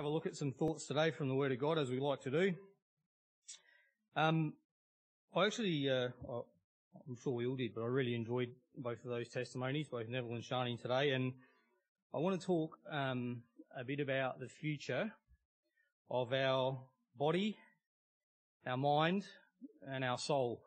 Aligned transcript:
have 0.00 0.06
a 0.06 0.08
look 0.08 0.24
at 0.24 0.34
some 0.34 0.52
thoughts 0.52 0.86
today 0.86 1.10
from 1.10 1.28
the 1.28 1.34
Word 1.34 1.52
of 1.52 1.58
God, 1.58 1.76
as 1.76 1.90
we 1.90 2.00
like 2.00 2.22
to 2.22 2.30
do. 2.30 2.54
Um, 4.16 4.54
I 5.36 5.44
actually, 5.44 5.90
uh, 5.90 6.08
I'm 7.06 7.18
sure 7.22 7.34
we 7.34 7.44
all 7.44 7.54
did, 7.54 7.74
but 7.74 7.82
I 7.82 7.86
really 7.88 8.14
enjoyed 8.14 8.48
both 8.78 9.04
of 9.04 9.10
those 9.10 9.28
testimonies, 9.28 9.88
both 9.90 10.08
Neville 10.08 10.36
and 10.36 10.42
Shani 10.42 10.80
today, 10.80 11.10
and 11.10 11.34
I 12.14 12.18
want 12.18 12.40
to 12.40 12.46
talk 12.46 12.78
um, 12.90 13.42
a 13.78 13.84
bit 13.84 14.00
about 14.00 14.40
the 14.40 14.48
future 14.48 15.12
of 16.10 16.32
our 16.32 16.80
body, 17.14 17.58
our 18.66 18.78
mind, 18.78 19.24
and 19.86 20.02
our 20.02 20.16
soul. 20.16 20.62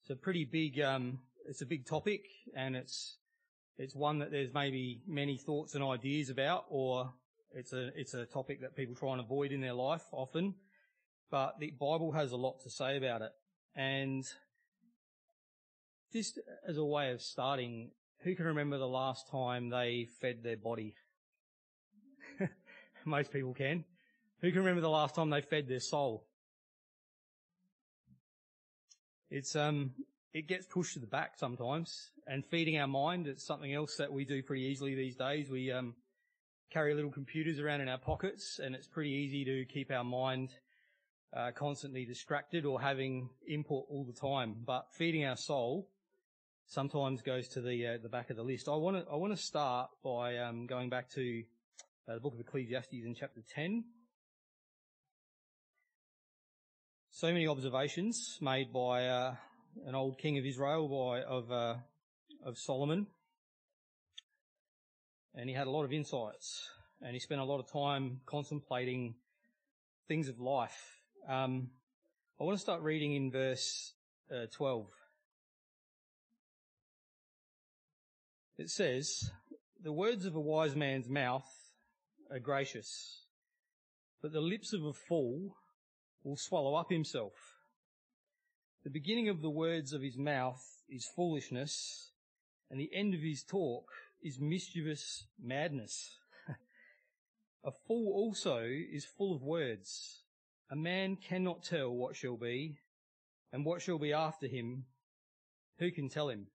It's 0.00 0.08
a 0.08 0.16
pretty 0.16 0.48
big, 0.50 0.80
um, 0.80 1.18
it's 1.46 1.60
a 1.60 1.66
big 1.66 1.84
topic, 1.84 2.22
and 2.56 2.76
it's 2.76 3.18
it's 3.76 3.94
one 3.94 4.20
that 4.20 4.30
there's 4.30 4.54
maybe 4.54 5.02
many 5.06 5.36
thoughts 5.36 5.74
and 5.74 5.84
ideas 5.84 6.30
about, 6.30 6.64
or 6.70 7.12
it's 7.54 7.72
a 7.72 7.90
it's 7.98 8.14
a 8.14 8.26
topic 8.26 8.60
that 8.62 8.76
people 8.76 8.94
try 8.94 9.12
and 9.12 9.20
avoid 9.20 9.52
in 9.52 9.60
their 9.60 9.74
life 9.74 10.04
often. 10.12 10.54
But 11.30 11.58
the 11.58 11.70
Bible 11.70 12.12
has 12.12 12.32
a 12.32 12.36
lot 12.36 12.60
to 12.62 12.70
say 12.70 12.96
about 12.96 13.22
it, 13.22 13.32
and 13.74 14.24
just 16.12 16.38
as 16.66 16.76
a 16.76 16.84
way 16.84 17.10
of 17.10 17.20
starting, 17.20 17.90
who 18.20 18.34
can 18.34 18.46
remember 18.46 18.78
the 18.78 18.86
last 18.86 19.28
time 19.30 19.70
they 19.70 20.08
fed 20.20 20.42
their 20.42 20.56
body? 20.56 20.94
Most 23.04 23.32
people 23.32 23.54
can. 23.54 23.84
Who 24.40 24.50
can 24.50 24.60
remember 24.60 24.80
the 24.80 24.90
last 24.90 25.14
time 25.14 25.30
they 25.30 25.40
fed 25.40 25.68
their 25.68 25.80
soul? 25.80 26.26
It's 29.30 29.56
um 29.56 29.92
it 30.34 30.48
gets 30.48 30.66
pushed 30.66 30.94
to 30.94 30.98
the 30.98 31.06
back 31.06 31.32
sometimes. 31.36 32.10
And 32.26 32.44
feeding 32.44 32.78
our 32.78 32.88
mind, 32.88 33.28
it's 33.28 33.46
something 33.46 33.72
else 33.72 33.96
that 33.96 34.12
we 34.12 34.24
do 34.24 34.42
pretty 34.42 34.64
easily 34.64 34.94
these 34.94 35.14
days. 35.14 35.48
We 35.48 35.70
um, 35.70 35.94
carry 36.74 36.92
little 36.92 37.12
computers 37.12 37.60
around 37.60 37.80
in 37.80 37.88
our 37.88 37.98
pockets, 37.98 38.58
and 38.60 38.74
it's 38.74 38.88
pretty 38.88 39.10
easy 39.10 39.44
to 39.44 39.64
keep 39.72 39.92
our 39.92 40.02
mind 40.02 40.50
uh, 41.32 41.52
constantly 41.54 42.04
distracted 42.04 42.64
or 42.64 42.80
having 42.80 43.30
input 43.48 43.84
all 43.88 44.04
the 44.04 44.12
time. 44.12 44.56
But 44.66 44.86
feeding 44.98 45.24
our 45.24 45.36
soul 45.36 45.88
sometimes 46.66 47.22
goes 47.22 47.46
to 47.50 47.60
the 47.60 47.86
uh, 47.86 47.98
the 48.02 48.08
back 48.08 48.28
of 48.30 48.36
the 48.36 48.42
list. 48.42 48.68
I 48.68 48.74
want 48.74 48.96
to 48.96 49.04
I 49.08 49.14
want 49.14 49.36
to 49.36 49.40
start 49.40 49.90
by 50.02 50.38
um, 50.38 50.66
going 50.66 50.90
back 50.90 51.08
to 51.10 51.44
uh, 52.08 52.14
the 52.14 52.20
book 52.20 52.34
of 52.34 52.40
Ecclesiastes 52.40 52.92
in 52.92 53.14
chapter 53.14 53.42
ten. 53.54 53.84
So 57.12 57.28
many 57.28 57.46
observations 57.46 58.36
made 58.40 58.72
by 58.72 59.06
uh, 59.06 59.36
an 59.86 59.94
old 59.94 60.18
king 60.18 60.38
of 60.38 60.44
Israel 60.44 60.88
by 60.88 61.22
of 61.22 61.52
uh, 61.52 61.76
of 62.44 62.58
Solomon, 62.58 63.06
and 65.34 65.48
he 65.48 65.54
had 65.54 65.66
a 65.66 65.70
lot 65.70 65.84
of 65.84 65.92
insights, 65.92 66.68
and 67.02 67.12
he 67.12 67.18
spent 67.18 67.40
a 67.40 67.44
lot 67.44 67.58
of 67.58 67.70
time 67.70 68.20
contemplating 68.24 69.14
things 70.06 70.28
of 70.28 70.38
life. 70.38 71.00
Um, 71.28 71.70
I 72.40 72.44
want 72.44 72.56
to 72.56 72.62
start 72.62 72.82
reading 72.82 73.14
in 73.14 73.30
verse 73.30 73.94
uh, 74.30 74.46
12. 74.52 74.86
It 78.58 78.70
says, 78.70 79.30
"The 79.82 79.92
words 79.92 80.24
of 80.24 80.36
a 80.36 80.40
wise 80.40 80.76
man's 80.76 81.08
mouth 81.08 81.48
are 82.30 82.38
gracious, 82.38 83.26
but 84.22 84.32
the 84.32 84.40
lips 84.40 84.72
of 84.72 84.84
a 84.84 84.92
fool 84.92 85.56
will 86.22 86.36
swallow 86.36 86.76
up 86.76 86.90
himself." 86.90 87.32
The 88.84 88.90
beginning 88.90 89.28
of 89.28 89.40
the 89.40 89.50
words 89.50 89.92
of 89.92 90.02
his 90.02 90.16
mouth 90.16 90.62
is 90.88 91.08
foolishness, 91.16 92.10
and 92.70 92.78
the 92.78 92.94
end 92.94 93.14
of 93.14 93.20
his 93.20 93.42
talk 93.42 93.90
is 94.24 94.40
mischievous 94.40 95.26
madness. 95.40 96.16
a 97.64 97.70
fool 97.86 98.12
also 98.14 98.64
is 98.64 99.04
full 99.04 99.36
of 99.36 99.42
words. 99.42 100.22
A 100.70 100.76
man 100.76 101.16
cannot 101.16 101.62
tell 101.62 101.90
what 101.90 102.16
shall 102.16 102.38
be, 102.38 102.78
and 103.52 103.66
what 103.66 103.82
shall 103.82 103.98
be 103.98 104.14
after 104.14 104.46
him. 104.46 104.86
Who 105.78 105.90
can 105.90 106.08
tell 106.08 106.30
him? 106.30 106.46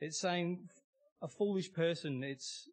It's 0.00 0.20
saying 0.20 0.68
a 1.22 1.28
foolish 1.28 1.72
person, 1.72 2.24
it's 2.24 2.68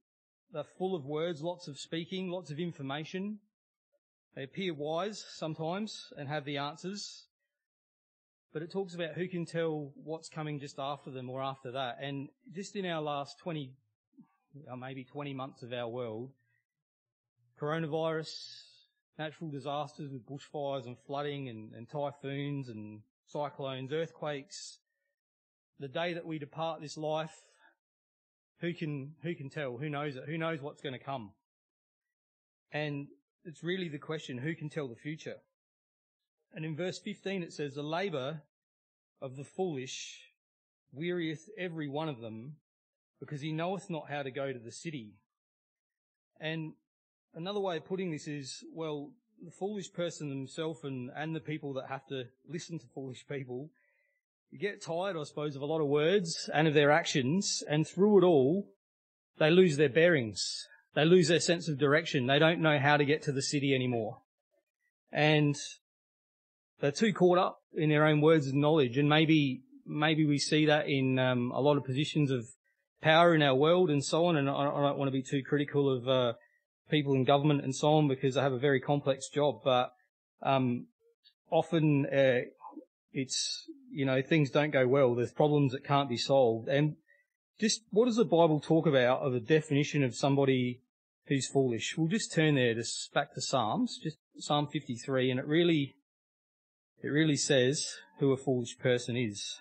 they're 0.52 0.64
full 0.64 0.96
of 0.96 1.06
words, 1.06 1.44
lots 1.44 1.68
of 1.68 1.78
speaking, 1.78 2.30
lots 2.30 2.50
of 2.50 2.60
information. 2.60 3.40
They 4.36 4.44
appear 4.44 4.74
wise 4.74 5.24
sometimes 5.36 6.12
and 6.18 6.28
have 6.28 6.46
the 6.46 6.58
answers, 6.58 7.27
but 8.58 8.64
it 8.64 8.72
talks 8.72 8.96
about 8.96 9.14
who 9.14 9.28
can 9.28 9.46
tell 9.46 9.92
what's 10.04 10.30
coming 10.30 10.60
just 10.60 10.80
after 10.80 11.12
them 11.12 11.30
or 11.30 11.44
after 11.44 11.74
that. 11.74 11.98
And 12.02 12.28
just 12.56 12.76
in 12.76 12.88
our 12.88 13.04
last 13.04 13.38
20, 13.38 13.72
or 14.68 14.76
maybe 14.76 15.04
20 15.04 15.32
months 15.36 15.62
of 15.62 15.72
our 15.74 15.88
world, 15.88 16.32
coronavirus, 17.62 18.32
natural 19.20 19.52
disasters 19.52 20.10
with 20.12 20.26
bushfires 20.26 20.88
and 20.88 20.98
flooding 21.06 21.50
and, 21.50 21.72
and 21.74 21.88
typhoons 21.88 22.70
and 22.70 23.02
cyclones, 23.28 23.94
earthquakes, 23.94 24.80
the 25.80 25.88
day 25.88 26.16
that 26.16 26.26
we 26.26 26.40
depart 26.40 26.82
this 26.82 26.98
life, 26.98 27.36
who 28.62 28.74
can, 28.74 29.14
who 29.22 29.36
can 29.36 29.52
tell? 29.52 29.78
Who 29.78 29.88
knows 29.88 30.16
it? 30.16 30.24
Who 30.26 30.40
knows 30.40 30.64
what's 30.64 30.82
going 30.82 30.98
to 30.98 31.06
come? 31.06 31.30
And 32.72 33.06
it's 33.46 33.64
really 33.64 33.88
the 33.88 34.00
question, 34.00 34.40
who 34.40 34.56
can 34.56 34.68
tell 34.68 34.88
the 34.88 34.96
future? 34.96 35.36
And 36.56 36.66
in 36.66 36.76
verse 36.76 36.98
15 36.98 37.44
it 37.44 37.54
says, 37.54 37.76
The 37.76 37.84
labour 37.84 38.42
of 39.22 39.36
the 39.36 39.44
foolish 39.44 40.32
wearieth 40.92 41.50
every 41.58 41.88
one 41.88 42.10
of 42.10 42.22
them, 42.22 42.58
because 43.20 43.42
he 43.42 43.52
knoweth 43.52 43.90
not 43.90 44.10
how 44.10 44.24
to 44.24 44.32
go 44.32 44.54
to 44.54 44.60
the 44.60 44.72
city. 44.72 45.14
And 46.40 46.74
another 47.34 47.60
way 47.60 47.78
of 47.78 47.86
putting 47.86 48.12
this 48.12 48.28
is, 48.28 48.64
well, 48.74 49.12
the 49.44 49.52
foolish 49.52 49.92
person 49.94 50.30
themselves 50.30 50.80
and, 50.84 51.10
and 51.16 51.36
the 51.36 51.40
people 51.40 51.74
that 51.74 51.90
have 51.90 52.06
to 52.08 52.26
listen 52.48 52.80
to 52.80 52.86
foolish 52.94 53.26
people, 53.28 53.70
you 54.50 54.60
get 54.60 54.82
tired, 54.82 55.18
I 55.18 55.24
suppose, 55.24 55.56
of 55.56 55.62
a 55.62 55.66
lot 55.66 55.82
of 55.82 55.88
words 55.88 56.50
and 56.54 56.68
of 56.68 56.74
their 56.74 56.92
actions, 56.92 57.64
and 57.68 57.88
through 57.88 58.20
it 58.20 58.24
all, 58.24 58.70
they 59.40 59.52
lose 59.52 59.78
their 59.78 59.90
bearings. 59.90 60.68
They 60.96 61.06
lose 61.06 61.28
their 61.28 61.40
sense 61.40 61.68
of 61.68 61.78
direction. 61.78 62.26
They 62.26 62.40
don't 62.40 62.62
know 62.62 62.80
how 62.80 62.98
to 62.98 63.06
get 63.06 63.22
to 63.24 63.32
the 63.32 63.42
city 63.42 63.76
anymore. 63.76 64.20
And 65.12 65.56
they're 66.80 66.92
too 66.92 67.14
caught 67.14 67.38
up 67.38 67.62
in 67.74 67.90
their 67.90 68.06
own 68.06 68.22
words 68.22 68.48
of 68.48 68.54
knowledge, 68.54 68.98
and 68.98 69.10
maybe 69.10 69.62
maybe 69.86 70.26
we 70.26 70.38
see 70.38 70.66
that 70.66 70.88
in 70.88 71.18
um, 71.18 71.52
a 71.52 71.62
lot 71.62 71.78
of 71.78 71.86
positions 71.86 72.30
of 72.32 72.46
power 73.02 73.34
in 73.34 73.42
our 73.42 73.56
world 73.56 73.90
and 73.90 74.04
so 74.04 74.26
on. 74.26 74.36
And 74.36 74.50
I, 74.50 74.54
I 74.54 74.82
don't 74.82 74.98
want 74.98 75.08
to 75.08 75.14
be 75.14 75.24
too 75.24 75.42
critical 75.48 75.90
of 75.90 76.08
uh, 76.08 76.34
people 76.90 77.14
in 77.14 77.24
government 77.24 77.64
and 77.64 77.76
so 77.76 77.94
on 77.94 78.08
because 78.08 78.36
they 78.36 78.42
have 78.42 78.54
a 78.54 78.60
very 78.60 78.80
complex 78.80 79.30
job, 79.30 79.62
but 79.64 79.92
um, 80.44 80.88
often 81.50 82.06
uh, 82.06 82.42
it's 83.14 83.66
you 83.92 84.06
know 84.06 84.22
things 84.22 84.50
don't 84.50 84.72
go 84.72 84.88
well. 84.88 85.16
There's 85.16 85.32
problems 85.32 85.72
that 85.74 85.84
can't 85.84 86.10
be 86.10 86.18
solved, 86.18 86.68
and 86.68 86.96
just 87.60 87.82
what 87.90 88.06
does 88.06 88.18
the 88.18 88.26
Bible 88.26 88.60
talk 88.60 88.86
about 88.86 89.22
of 89.22 89.34
a 89.34 89.40
definition 89.40 90.04
of 90.04 90.16
somebody 90.16 90.82
who's 91.26 91.48
foolish? 91.48 91.96
We'll 91.98 92.08
just 92.08 92.34
turn 92.34 92.56
there 92.56 92.74
to 92.74 92.84
back 93.14 93.34
to 93.34 93.42
Psalms, 93.42 94.00
just 94.02 94.18
Psalm 94.38 94.68
53, 94.68 95.32
and 95.32 95.40
it 95.40 95.48
really 95.48 95.96
it 97.02 97.08
really 97.08 97.36
says 97.36 97.86
who 98.20 98.32
a 98.32 98.38
foolish 98.38 98.78
person 98.80 99.16
is. 99.16 99.60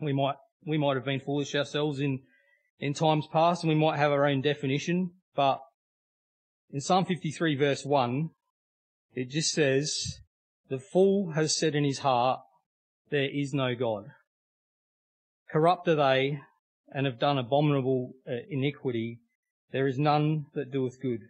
We 0.00 0.12
might, 0.12 0.36
we 0.66 0.78
might 0.78 0.96
have 0.96 1.04
been 1.04 1.20
foolish 1.20 1.54
ourselves 1.54 2.00
in, 2.00 2.20
in 2.78 2.94
times 2.94 3.26
past 3.32 3.62
and 3.64 3.68
we 3.68 3.78
might 3.78 3.98
have 3.98 4.12
our 4.12 4.26
own 4.26 4.40
definition, 4.40 5.12
but 5.34 5.60
in 6.70 6.80
Psalm 6.80 7.04
53 7.04 7.56
verse 7.56 7.84
1, 7.84 8.30
it 9.14 9.30
just 9.30 9.50
says, 9.50 10.20
the 10.68 10.78
fool 10.78 11.32
has 11.32 11.56
said 11.56 11.74
in 11.74 11.84
his 11.84 12.00
heart, 12.00 12.40
there 13.10 13.28
is 13.28 13.54
no 13.54 13.74
God. 13.74 14.04
Corrupt 15.50 15.88
are 15.88 15.94
they 15.94 16.40
and 16.92 17.06
have 17.06 17.18
done 17.18 17.38
abominable 17.38 18.12
uh, 18.28 18.34
iniquity. 18.50 19.20
There 19.72 19.86
is 19.86 19.98
none 19.98 20.46
that 20.54 20.70
doeth 20.70 21.00
good. 21.00 21.20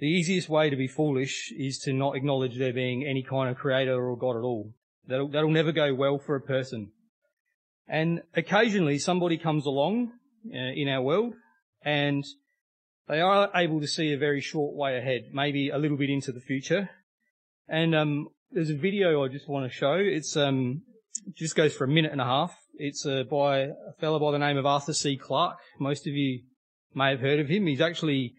The 0.00 0.06
easiest 0.06 0.48
way 0.48 0.70
to 0.70 0.76
be 0.76 0.88
foolish 0.88 1.52
is 1.56 1.78
to 1.80 1.92
not 1.92 2.16
acknowledge 2.16 2.56
there 2.58 2.72
being 2.72 3.04
any 3.04 3.22
kind 3.22 3.50
of 3.50 3.58
creator 3.58 4.02
or 4.02 4.16
God 4.16 4.36
at 4.36 4.42
all. 4.42 4.72
That'll, 5.06 5.28
that'll 5.28 5.50
never 5.50 5.72
go 5.72 5.94
well 5.94 6.18
for 6.18 6.36
a 6.36 6.40
person. 6.40 6.92
And 7.86 8.22
occasionally 8.34 8.98
somebody 8.98 9.36
comes 9.36 9.66
along 9.66 10.12
uh, 10.46 10.56
in 10.56 10.88
our 10.88 11.02
world 11.02 11.34
and 11.82 12.24
they 13.08 13.20
are 13.20 13.50
able 13.54 13.80
to 13.80 13.86
see 13.86 14.14
a 14.14 14.18
very 14.18 14.40
short 14.40 14.74
way 14.74 14.96
ahead, 14.96 15.30
maybe 15.34 15.68
a 15.68 15.76
little 15.76 15.98
bit 15.98 16.08
into 16.08 16.32
the 16.32 16.40
future. 16.40 16.88
And 17.68 17.94
um, 17.94 18.28
there's 18.50 18.70
a 18.70 18.76
video 18.76 19.22
I 19.22 19.28
just 19.28 19.50
want 19.50 19.70
to 19.70 19.76
show. 19.76 19.96
It's 19.96 20.34
um, 20.34 20.82
just 21.36 21.56
goes 21.56 21.74
for 21.74 21.84
a 21.84 21.88
minute 21.88 22.12
and 22.12 22.22
a 22.22 22.24
half. 22.24 22.56
It's 22.74 23.04
uh, 23.04 23.24
by 23.30 23.58
a 23.58 23.72
fellow 23.98 24.18
by 24.18 24.32
the 24.32 24.38
name 24.38 24.56
of 24.56 24.64
Arthur 24.64 24.94
C. 24.94 25.18
Clarke. 25.18 25.58
Most 25.78 26.06
of 26.06 26.14
you 26.14 26.40
may 26.94 27.10
have 27.10 27.20
heard 27.20 27.38
of 27.38 27.48
him. 27.48 27.66
He's 27.66 27.82
actually 27.82 28.34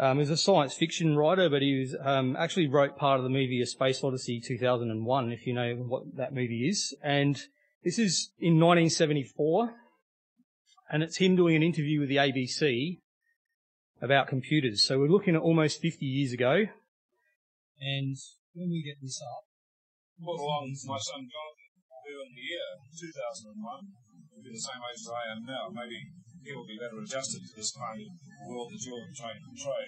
um, 0.00 0.16
he 0.16 0.20
was 0.20 0.30
a 0.30 0.36
science 0.36 0.72
fiction 0.72 1.14
writer, 1.14 1.50
but 1.50 1.60
he 1.60 1.78
was 1.78 1.94
um, 2.00 2.34
actually 2.34 2.66
wrote 2.66 2.96
part 2.96 3.18
of 3.18 3.22
the 3.24 3.28
movie 3.28 3.60
A 3.60 3.66
Space 3.66 4.02
Odyssey 4.02 4.40
2001, 4.40 5.30
if 5.30 5.46
you 5.46 5.52
know 5.52 5.74
what 5.74 6.16
that 6.16 6.32
movie 6.32 6.66
is. 6.66 6.96
And 7.02 7.36
this 7.84 7.98
is 7.98 8.32
in 8.40 8.58
1974, 8.58 9.74
and 10.90 11.02
it's 11.02 11.18
him 11.18 11.36
doing 11.36 11.54
an 11.54 11.62
interview 11.62 12.00
with 12.00 12.08
the 12.08 12.16
ABC 12.16 12.96
about 14.00 14.26
computers. 14.26 14.82
So 14.82 14.98
we're 14.98 15.12
looking 15.12 15.36
at 15.36 15.42
almost 15.42 15.82
50 15.82 16.06
years 16.06 16.32
ago. 16.32 16.64
And 17.78 18.16
when 18.54 18.70
we 18.70 18.82
get 18.82 18.96
this 19.02 19.20
up, 19.20 19.44
brought 20.18 20.40
along 20.40 20.72
my 20.86 20.96
son 20.96 21.28
Jonathan, 21.28 21.70
who 22.08 22.24
in 22.24 22.32
the 22.32 22.40
year 22.40 22.68
2001 23.12 23.52
will 24.32 24.42
be 24.42 24.48
the 24.48 24.64
same 24.64 24.80
age 24.80 25.00
as 25.04 25.12
I 25.12 25.32
am 25.36 25.44
now. 25.44 25.68
Maybe 25.68 26.08
he 26.44 26.52
will 26.54 26.66
be 26.66 26.78
better 26.80 26.98
adjusted 27.00 27.40
to 27.44 27.52
this 27.56 27.72
kind 27.72 28.00
of 28.00 28.08
world 28.48 28.72
that 28.72 28.80
you're 28.84 29.08
trying 29.16 29.36
to 29.36 29.44
portray. 29.52 29.84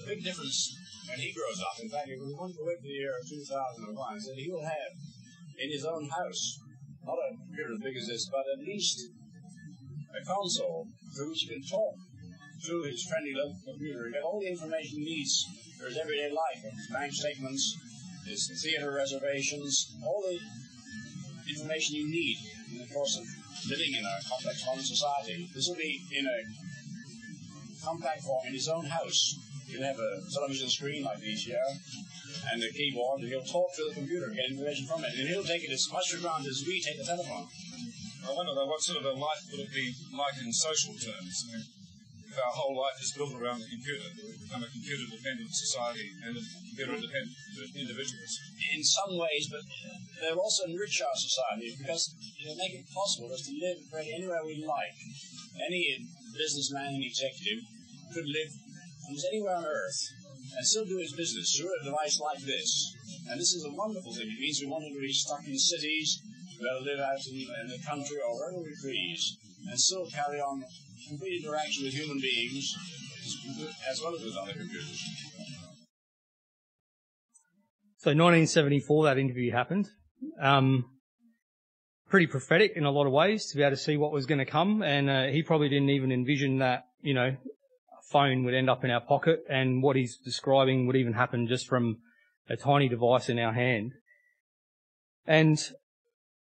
The 0.00 0.06
big 0.06 0.24
difference 0.24 0.74
when 1.10 1.18
he 1.18 1.34
grows 1.34 1.60
up, 1.60 1.74
in 1.82 1.90
fact, 1.90 2.08
if 2.08 2.20
we 2.22 2.32
want 2.34 2.54
to 2.54 2.62
to 2.62 2.82
the 2.82 2.88
year 2.88 3.14
2001, 3.26 4.16
is 4.16 4.24
that 4.26 4.38
he 4.38 4.50
will 4.50 4.62
have 4.62 4.92
in 5.58 5.68
his 5.70 5.84
own 5.84 6.08
house, 6.08 6.58
not 7.04 7.18
a 7.18 7.36
computer 7.36 7.74
as 7.74 7.82
big 7.82 7.96
as 7.96 8.06
this, 8.06 8.30
but 8.30 8.46
at 8.46 8.62
least 8.62 9.10
a 10.14 10.24
console 10.24 10.86
through 11.14 11.30
which 11.30 11.42
he 11.42 11.48
can 11.48 11.62
talk 11.62 11.94
through 12.64 12.84
his 12.84 13.04
friendly 13.04 13.34
little 13.34 13.56
computer. 13.64 14.10
Get 14.12 14.22
all 14.22 14.40
the 14.40 14.48
information 14.48 15.00
he 15.00 15.04
needs 15.04 15.46
for 15.78 15.86
his 15.86 15.98
everyday 15.98 16.30
life, 16.30 16.62
his 16.62 16.88
bank 16.92 17.12
statements, 17.12 17.76
his 18.26 18.46
theater 18.62 18.92
reservations, 18.92 19.96
all 20.04 20.22
the 20.22 20.38
information 21.48 21.96
you 21.96 22.08
need 22.08 22.36
in 22.72 22.78
the 22.78 22.94
course 22.94 23.18
of 23.18 23.24
living 23.68 23.94
in 23.94 24.04
a 24.04 24.16
complex 24.28 24.64
modern 24.66 24.84
society. 24.84 25.48
This 25.54 25.68
will 25.68 25.76
be 25.76 26.00
in 26.16 26.26
a 26.26 26.38
compact 27.84 28.22
form 28.22 28.46
in 28.46 28.54
his 28.54 28.68
own 28.68 28.84
house. 28.86 29.36
He'll 29.66 29.82
have 29.82 29.98
a 29.98 30.20
television 30.34 30.68
screen 30.68 31.04
like 31.04 31.20
these 31.20 31.44
here 31.44 31.62
and 32.52 32.62
a 32.62 32.70
keyboard, 32.72 33.20
and 33.20 33.28
he'll 33.28 33.44
talk 33.44 33.68
to 33.76 33.84
the 33.88 33.94
computer, 33.94 34.28
get 34.30 34.50
information 34.50 34.86
from 34.86 35.04
it, 35.04 35.12
and 35.18 35.28
he'll 35.28 35.44
take 35.44 35.62
it 35.64 35.70
as 35.70 35.86
much 35.92 36.10
for 36.10 36.20
granted 36.20 36.48
as 36.48 36.64
we 36.66 36.80
take 36.80 36.98
the 36.98 37.04
telephone. 37.04 37.46
I 38.26 38.32
wonder 38.32 38.52
though, 38.54 38.66
what 38.66 38.80
sort 38.80 38.98
of 38.98 39.04
a 39.04 39.12
life 39.16 39.42
would 39.50 39.60
it 39.60 39.72
be 39.72 39.94
like 40.12 40.36
in 40.44 40.52
social 40.52 40.94
terms? 40.94 41.46
I 41.48 41.56
mean, 41.56 41.64
our 42.38 42.54
whole 42.54 42.76
life 42.78 42.98
is 43.02 43.10
built 43.16 43.34
around 43.34 43.58
the 43.58 43.70
computer, 43.70 44.06
we 44.22 44.38
become 44.38 44.62
a 44.62 44.70
computer-dependent 44.70 45.50
society 45.50 46.10
and 46.22 46.36
a 46.38 46.42
computer-dependent 46.70 47.34
individuals. 47.74 48.32
In 48.74 48.82
some 48.84 49.18
ways, 49.18 49.50
but 49.50 49.62
they'll 50.20 50.38
also 50.38 50.64
enrich 50.70 51.02
our 51.02 51.16
society 51.16 51.74
because 51.78 52.14
they'll 52.44 52.60
make 52.60 52.74
it 52.74 52.86
possible 52.94 53.28
for 53.28 53.34
us 53.34 53.46
to 53.50 53.54
live 53.58 53.78
anywhere 54.14 54.42
we 54.46 54.62
like. 54.62 54.96
Any 55.58 56.06
businessman 56.36 56.94
and 56.94 57.04
executive 57.04 57.66
could 58.14 58.26
live 58.26 58.50
almost 59.06 59.26
anywhere 59.32 59.56
on 59.56 59.66
Earth 59.66 60.00
and 60.56 60.66
still 60.66 60.84
do 60.84 60.98
his 60.98 61.12
business 61.12 61.56
through 61.56 61.70
a 61.70 61.84
device 61.84 62.18
like 62.20 62.42
this. 62.46 62.94
And 63.30 63.38
this 63.38 63.54
is 63.54 63.64
a 63.64 63.74
wonderful 63.74 64.12
thing. 64.14 64.30
It 64.30 64.40
means 64.40 64.60
we 64.62 64.70
want 64.70 64.84
to 64.86 64.98
be 64.98 65.12
stuck 65.12 65.46
in 65.46 65.58
cities, 65.58 66.22
to 66.60 66.78
live 66.84 67.00
out 67.00 67.24
in, 67.26 67.40
in 67.40 67.68
the 67.68 67.80
country 67.86 68.18
or 68.20 68.36
wherever 68.36 68.60
we 68.60 68.74
please, 68.82 69.38
and 69.68 69.78
still 69.78 70.06
carry 70.06 70.40
on 70.40 70.62
complete 71.08 71.42
interaction 71.42 71.84
with 71.84 71.94
human 71.94 72.18
beings 72.20 72.76
as 73.88 74.00
well 74.02 74.14
as 74.14 74.22
with 74.22 74.36
other 74.36 74.52
computers. 74.52 75.02
So 77.98 78.10
1974, 78.10 79.04
that 79.04 79.18
interview 79.18 79.52
happened. 79.52 79.88
Um, 80.40 80.86
pretty 82.08 82.26
prophetic 82.26 82.72
in 82.74 82.84
a 82.84 82.90
lot 82.90 83.06
of 83.06 83.12
ways 83.12 83.46
to 83.46 83.56
be 83.56 83.62
able 83.62 83.76
to 83.76 83.82
see 83.82 83.96
what 83.96 84.12
was 84.12 84.26
going 84.26 84.38
to 84.38 84.44
come. 84.44 84.82
And 84.82 85.10
uh, 85.10 85.26
he 85.26 85.42
probably 85.42 85.68
didn't 85.68 85.90
even 85.90 86.10
envision 86.10 86.58
that, 86.58 86.84
you 87.02 87.14
know, 87.14 87.26
a 87.28 88.02
phone 88.10 88.44
would 88.44 88.54
end 88.54 88.70
up 88.70 88.84
in 88.84 88.90
our 88.90 89.00
pocket 89.00 89.40
and 89.48 89.82
what 89.82 89.96
he's 89.96 90.16
describing 90.16 90.86
would 90.86 90.96
even 90.96 91.12
happen 91.12 91.46
just 91.46 91.68
from 91.68 91.98
a 92.48 92.56
tiny 92.56 92.88
device 92.88 93.28
in 93.28 93.38
our 93.38 93.52
hand. 93.52 93.92
And 95.26 95.58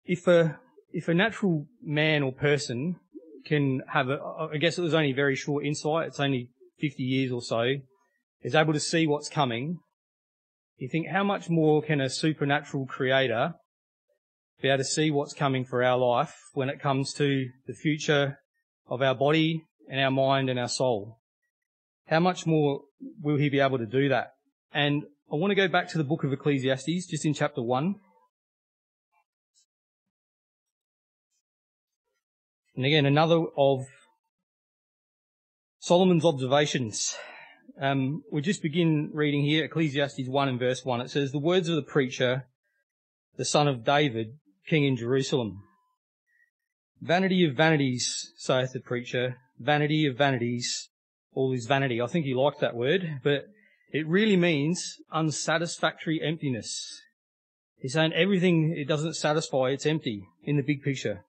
if 0.06 0.28
a, 0.28 0.60
if 0.92 1.08
a 1.08 1.14
natural 1.14 1.68
man 1.84 2.24
or 2.24 2.32
person 2.32 2.96
can 3.46 3.82
have 3.88 4.10
a, 4.10 4.20
I 4.54 4.58
guess 4.58 4.78
it 4.78 4.82
was 4.82 4.94
only 4.94 5.14
very 5.14 5.36
short 5.36 5.66
insight. 5.66 6.08
It's 6.08 6.20
only 6.20 6.50
50 6.80 7.04
years 7.04 7.32
or 7.32 7.42
so. 7.42 7.76
Is 8.42 8.56
able 8.56 8.74
to 8.74 8.80
see 8.80 9.06
what's 9.06 9.30
coming. 9.30 9.80
You 10.78 10.88
think 10.90 11.08
how 11.08 11.24
much 11.24 11.50
more 11.50 11.82
can 11.82 12.00
a 12.00 12.10
supernatural 12.10 12.86
creator 12.86 13.54
be 14.62 14.70
able 14.70 14.78
to 14.78 14.84
see 14.86 15.12
what's 15.12 15.34
coming 15.34 15.66
for 15.66 15.84
our 15.84 15.98
life 15.98 16.36
when 16.54 16.70
it 16.70 16.82
comes 16.82 17.14
to 17.14 17.46
the 17.68 17.74
future 17.74 18.38
of 18.88 19.02
our 19.02 19.16
body 19.16 19.64
and 19.90 20.00
our 20.00 20.12
mind 20.12 20.50
and 20.50 20.58
our 20.58 20.70
soul? 20.70 21.18
How 22.08 22.20
much 22.20 22.46
more 22.46 22.82
will 23.22 23.38
he 23.38 23.50
be 23.50 23.60
able 23.60 23.78
to 23.78 23.86
do 23.86 24.10
that? 24.10 24.32
And 24.74 25.04
I 25.32 25.36
want 25.36 25.52
to 25.52 25.56
go 25.56 25.68
back 25.68 25.90
to 25.90 25.98
the 25.98 26.04
book 26.04 26.24
of 26.24 26.34
Ecclesiastes, 26.34 27.08
just 27.08 27.26
in 27.26 27.34
chapter 27.34 27.62
1. 27.62 27.96
And 32.80 32.86
again, 32.86 33.06
another 33.06 33.44
of 33.58 33.88
Solomon's 35.80 36.24
observations. 36.24 37.14
Um, 37.78 38.24
we 38.32 38.42
just 38.42 38.62
begin 38.62 39.10
reading 39.14 39.42
here, 39.42 39.66
Ecclesiastes 39.66 40.30
1 40.30 40.48
and 40.48 40.58
verse 40.58 40.86
1. 40.86 41.02
It 41.02 41.10
says, 41.10 41.34
The 41.34 41.40
words 41.40 41.68
of 41.68 41.76
the 41.76 41.82
preacher, 41.82 42.46
the 43.36 43.44
son 43.44 43.68
of 43.68 43.84
David, 43.84 44.40
king 44.66 44.86
in 44.86 44.96
Jerusalem. 44.96 45.62
Vanity 47.02 47.44
of 47.44 47.54
vanities, 47.54 48.32
saith 48.38 48.72
the 48.72 48.80
preacher, 48.80 49.36
vanity 49.60 50.06
of 50.06 50.18
vanities, 50.18 50.88
all 51.34 51.52
is 51.52 51.66
vanity. 51.66 52.02
I 52.02 52.08
think 52.08 52.24
he 52.24 52.34
liked 52.34 52.62
that 52.62 52.78
word, 52.78 53.20
but 53.26 53.48
it 53.92 54.08
really 54.08 54.38
means 54.38 54.96
unsatisfactory 55.12 56.22
emptiness. 56.24 57.02
He's 57.78 57.92
saying 57.92 58.14
everything 58.14 58.74
it 58.78 58.88
doesn't 58.88 59.16
satisfy, 59.16 59.72
it's 59.72 59.86
empty 59.86 60.30
in 60.46 60.56
the 60.56 60.64
big 60.64 60.82
picture. 60.82 61.26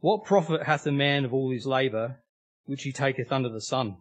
What 0.00 0.24
profit 0.24 0.64
hath 0.64 0.86
a 0.86 0.92
man 0.92 1.24
of 1.24 1.32
all 1.32 1.50
his 1.50 1.66
labour, 1.66 2.22
which 2.66 2.82
he 2.82 2.92
taketh 2.92 3.32
under 3.32 3.48
the 3.48 3.60
sun? 3.60 3.96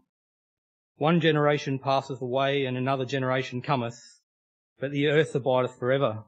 One 0.97 1.19
generation 1.19 1.79
passeth 1.79 2.21
away, 2.21 2.65
and 2.65 2.77
another 2.77 3.05
generation 3.05 3.61
cometh, 3.61 3.99
but 4.79 4.91
the 4.91 5.07
earth 5.07 5.33
abideth 5.35 5.77
for 5.77 5.91
ever. 5.91 6.23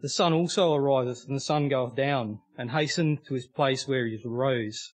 The 0.00 0.08
sun 0.08 0.32
also 0.32 0.72
ariseth, 0.74 1.26
and 1.26 1.36
the 1.36 1.40
sun 1.40 1.68
goeth 1.68 1.96
down, 1.96 2.40
and 2.56 2.70
hasteneth 2.70 3.26
to 3.26 3.34
his 3.34 3.46
place 3.48 3.88
where 3.88 4.06
it 4.06 4.24
arose. 4.24 4.94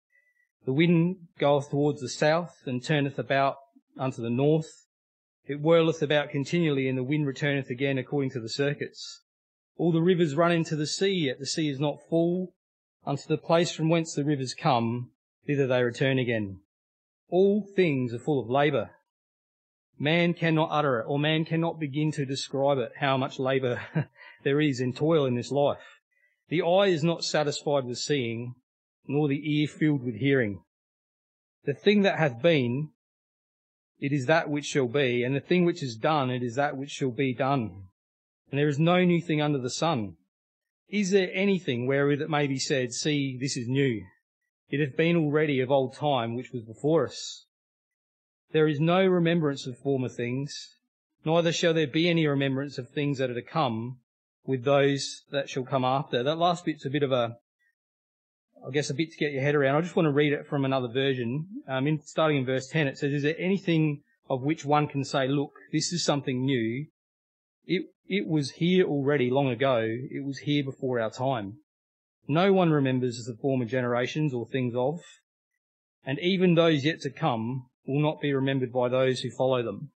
The 0.67 0.75
wind 0.75 1.29
goeth 1.39 1.71
towards 1.71 2.03
the 2.03 2.09
south, 2.09 2.55
and 2.67 2.85
turneth 2.85 3.19
about 3.19 3.57
unto 3.97 4.21
the 4.21 4.29
north. 4.29 4.87
It 5.47 5.61
whirleth 5.61 6.03
about 6.03 6.31
continually, 6.31 6.87
and 6.87 6.99
the 6.99 7.03
wind 7.03 7.27
returneth 7.27 7.71
again 7.71 7.97
according 7.97 8.31
to 8.33 8.41
the 8.41 8.51
circuits. 8.51 9.23
All 9.79 9.91
the 9.91 10.03
rivers 10.03 10.35
run 10.35 10.53
into 10.53 10.77
the 10.77 10.87
sea, 10.87 11.27
yet 11.27 11.39
the 11.39 11.47
sea 11.47 11.71
is 11.71 11.81
not 11.81 12.07
full. 12.11 12.53
Unto 13.07 13.27
the 13.29 13.39
place 13.39 13.73
from 13.73 13.89
whence 13.89 14.15
the 14.15 14.25
rivers 14.25 14.55
come, 14.55 15.11
thither 15.47 15.67
they 15.67 15.83
return 15.83 16.19
again. 16.19 16.61
All 17.31 17.63
things 17.63 18.13
are 18.13 18.19
full 18.19 18.41
of 18.41 18.51
labour. 18.51 18.91
Man 19.99 20.35
cannot 20.35 20.71
utter 20.71 21.01
it, 21.01 21.05
or 21.07 21.19
man 21.19 21.45
cannot 21.45 21.79
begin 21.79 22.11
to 22.13 22.25
describe 22.25 22.79
it, 22.79 22.93
how 22.97 23.17
much 23.17 23.39
labour 23.39 23.83
there 24.45 24.61
is 24.61 24.81
in 24.81 24.93
toil 24.93 25.27
in 25.27 25.35
this 25.35 25.51
life. 25.51 26.01
The 26.49 26.63
eye 26.63 26.87
is 26.87 27.05
not 27.05 27.25
satisfied 27.25 27.85
with 27.85 27.99
seeing, 27.99 28.55
nor 29.07 29.29
the 29.29 29.41
ear 29.45 29.69
filled 29.69 30.03
with 30.03 30.17
hearing. 30.17 30.63
The 31.65 31.75
thing 31.75 32.03
that 32.03 32.19
hath 32.19 32.43
been, 32.43 32.91
it 33.99 34.13
is 34.13 34.27
that 34.27 34.49
which 34.49 34.65
shall 34.65 34.89
be, 34.89 35.23
and 35.23 35.37
the 35.37 35.41
thing 35.41 35.65
which 35.65 35.83
is 35.83 35.97
done, 35.97 36.31
it 36.31 36.43
is 36.43 36.55
that 36.57 36.77
which 36.77 36.91
shall 36.91 37.11
be 37.11 37.35
done. 37.35 37.85
And 38.51 38.59
there 38.59 38.69
is 38.69 38.79
no 38.79 39.05
new 39.05 39.21
thing 39.21 39.41
under 39.41 39.59
the 39.59 39.71
sun. 39.71 40.17
Is 40.91 41.13
there 41.13 41.31
anything 41.33 41.87
wherewith 41.87 42.21
it 42.21 42.31
may 42.31 42.47
be 42.47 42.59
said, 42.59 42.93
See, 42.93 43.39
this 43.41 43.57
is 43.57 43.69
new? 43.69 44.05
It 44.69 44.81
hath 44.81 44.97
been 44.97 45.17
already 45.17 45.61
of 45.61 45.71
old 45.71 45.95
time 45.95 46.35
which 46.35 46.53
was 46.53 46.63
before 46.63 47.07
us. 47.07 47.47
There 48.53 48.67
is 48.67 48.81
no 48.81 49.07
remembrance 49.07 49.67
of 49.67 49.79
former 49.79 50.09
things, 50.09 50.75
neither 51.25 51.53
shall 51.53 51.75
there 51.75 51.87
be 51.87 52.09
any 52.09 52.27
remembrance 52.27 52.79
of 52.79 52.91
things 52.91 53.19
that 53.19 53.31
are 53.31 53.35
to 53.35 53.43
come 53.43 53.99
with 54.45 54.65
those 54.65 55.23
that 55.31 55.49
shall 55.49 55.65
come 55.65 55.85
after. 55.85 56.23
That 56.23 56.39
last 56.39 56.65
bit's 56.65 56.87
a 56.87 56.91
bit 56.91 57.05
of 57.05 57.13
a, 57.13 57.37
I 58.67 58.71
guess 58.73 58.91
a 58.91 58.95
bit 58.95 59.13
to 59.13 59.17
get 59.17 59.33
your 59.33 59.43
head 59.43 59.55
around. 59.55 59.77
I 59.77 59.81
just 59.83 59.95
want 59.95 60.07
to 60.07 60.13
read 60.13 60.33
it 60.33 60.47
from 60.49 60.65
another 60.65 60.89
version. 60.89 61.47
Um, 61.69 61.87
in, 61.87 62.01
starting 62.03 62.39
in 62.39 62.47
verse 62.47 62.67
10, 62.69 62.89
it 62.89 62.99
says, 62.99 63.13
Is 63.13 63.23
there 63.23 63.37
anything 63.39 64.03
of 64.29 64.43
which 64.43 64.65
one 64.65 64.89
can 64.89 65.05
say, 65.05 65.29
look, 65.29 65.53
this 65.73 65.93
is 65.93 66.05
something 66.05 66.45
new? 66.45 66.87
It, 67.65 67.87
it 68.07 68.27
was 68.27 68.53
here 68.53 68.85
already 68.87 69.31
long 69.31 69.49
ago. 69.49 69.79
It 69.81 70.25
was 70.25 70.39
here 70.39 70.65
before 70.65 71.01
our 71.01 71.11
time. 71.11 71.59
No 72.27 72.53
one 72.53 72.71
remembers 72.71 73.25
the 73.25 73.37
former 73.41 73.65
generations 73.65 74.33
or 74.33 74.47
things 74.47 74.75
of, 74.77 75.01
and 76.05 76.19
even 76.21 76.55
those 76.55 76.85
yet 76.85 77.01
to 77.01 77.11
come 77.11 77.67
will 77.87 78.01
not 78.01 78.21
be 78.21 78.33
remembered 78.33 78.73
by 78.73 78.89
those 78.89 79.21
who 79.21 79.31
follow 79.31 79.63
them. 79.63 79.91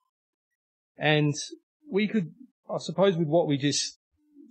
And 0.97 1.33
we 1.89 2.07
could, 2.07 2.31
I 2.69 2.77
suppose 2.79 3.17
with 3.17 3.27
what 3.27 3.47
we 3.47 3.57
just 3.57 3.97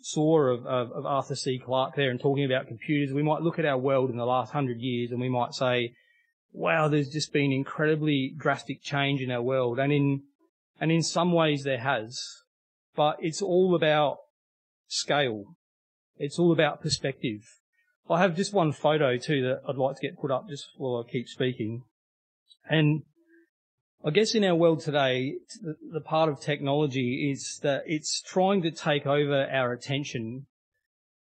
saw 0.03 0.41
of, 0.41 0.67
of, 0.67 0.93
of, 0.93 1.07
Arthur 1.07 1.35
C. 1.35 1.59
Clarke 1.59 1.95
there 1.97 2.11
and 2.11 2.21
talking 2.21 2.45
about 2.45 2.69
computers, 2.69 3.15
we 3.15 3.23
might 3.23 3.43
look 3.43 3.59
at 3.59 3.65
our 3.67 3.79
world 3.79 4.11
in 4.11 4.17
the 4.17 4.25
last 4.25 4.53
hundred 4.53 4.81
years 4.81 5.11
and 5.11 5.21
we 5.21 5.29
might 5.29 5.55
say, 5.55 5.95
wow, 6.53 6.89
there's 6.89 7.11
just 7.11 7.33
been 7.33 7.53
incredibly 7.53 8.35
drastic 8.37 8.83
change 8.83 9.21
in 9.21 9.31
our 9.31 9.43
world. 9.43 9.79
And 9.79 9.93
in, 9.93 10.23
and 10.81 10.91
in 10.91 11.03
some 11.03 11.33
ways 11.33 11.65
there 11.65 11.79
has 11.79 12.21
but 13.01 13.17
it's 13.21 13.41
all 13.41 13.75
about 13.75 14.19
scale. 14.87 15.57
It's 16.19 16.39
all 16.39 16.53
about 16.53 16.83
perspective. 16.83 17.41
I 18.11 18.21
have 18.21 18.37
just 18.37 18.53
one 18.53 18.73
photo 18.73 19.17
too 19.17 19.41
that 19.41 19.63
I'd 19.67 19.77
like 19.77 19.97
to 19.97 20.03
get 20.03 20.19
put 20.19 20.31
up 20.31 20.51
just 20.51 20.67
while 20.77 21.03
I 21.03 21.11
keep 21.11 21.27
speaking. 21.27 21.85
And 22.69 23.05
I 24.05 24.11
guess 24.11 24.35
in 24.35 24.45
our 24.45 24.55
world 24.55 24.81
today, 24.81 25.37
the, 25.63 26.03
part 26.03 26.29
of 26.29 26.43
technology 26.43 27.31
is 27.33 27.59
that 27.63 27.85
it's 27.87 28.21
trying 28.21 28.61
to 28.65 28.71
take 28.71 29.07
over 29.07 29.49
our 29.51 29.73
attention 29.73 30.45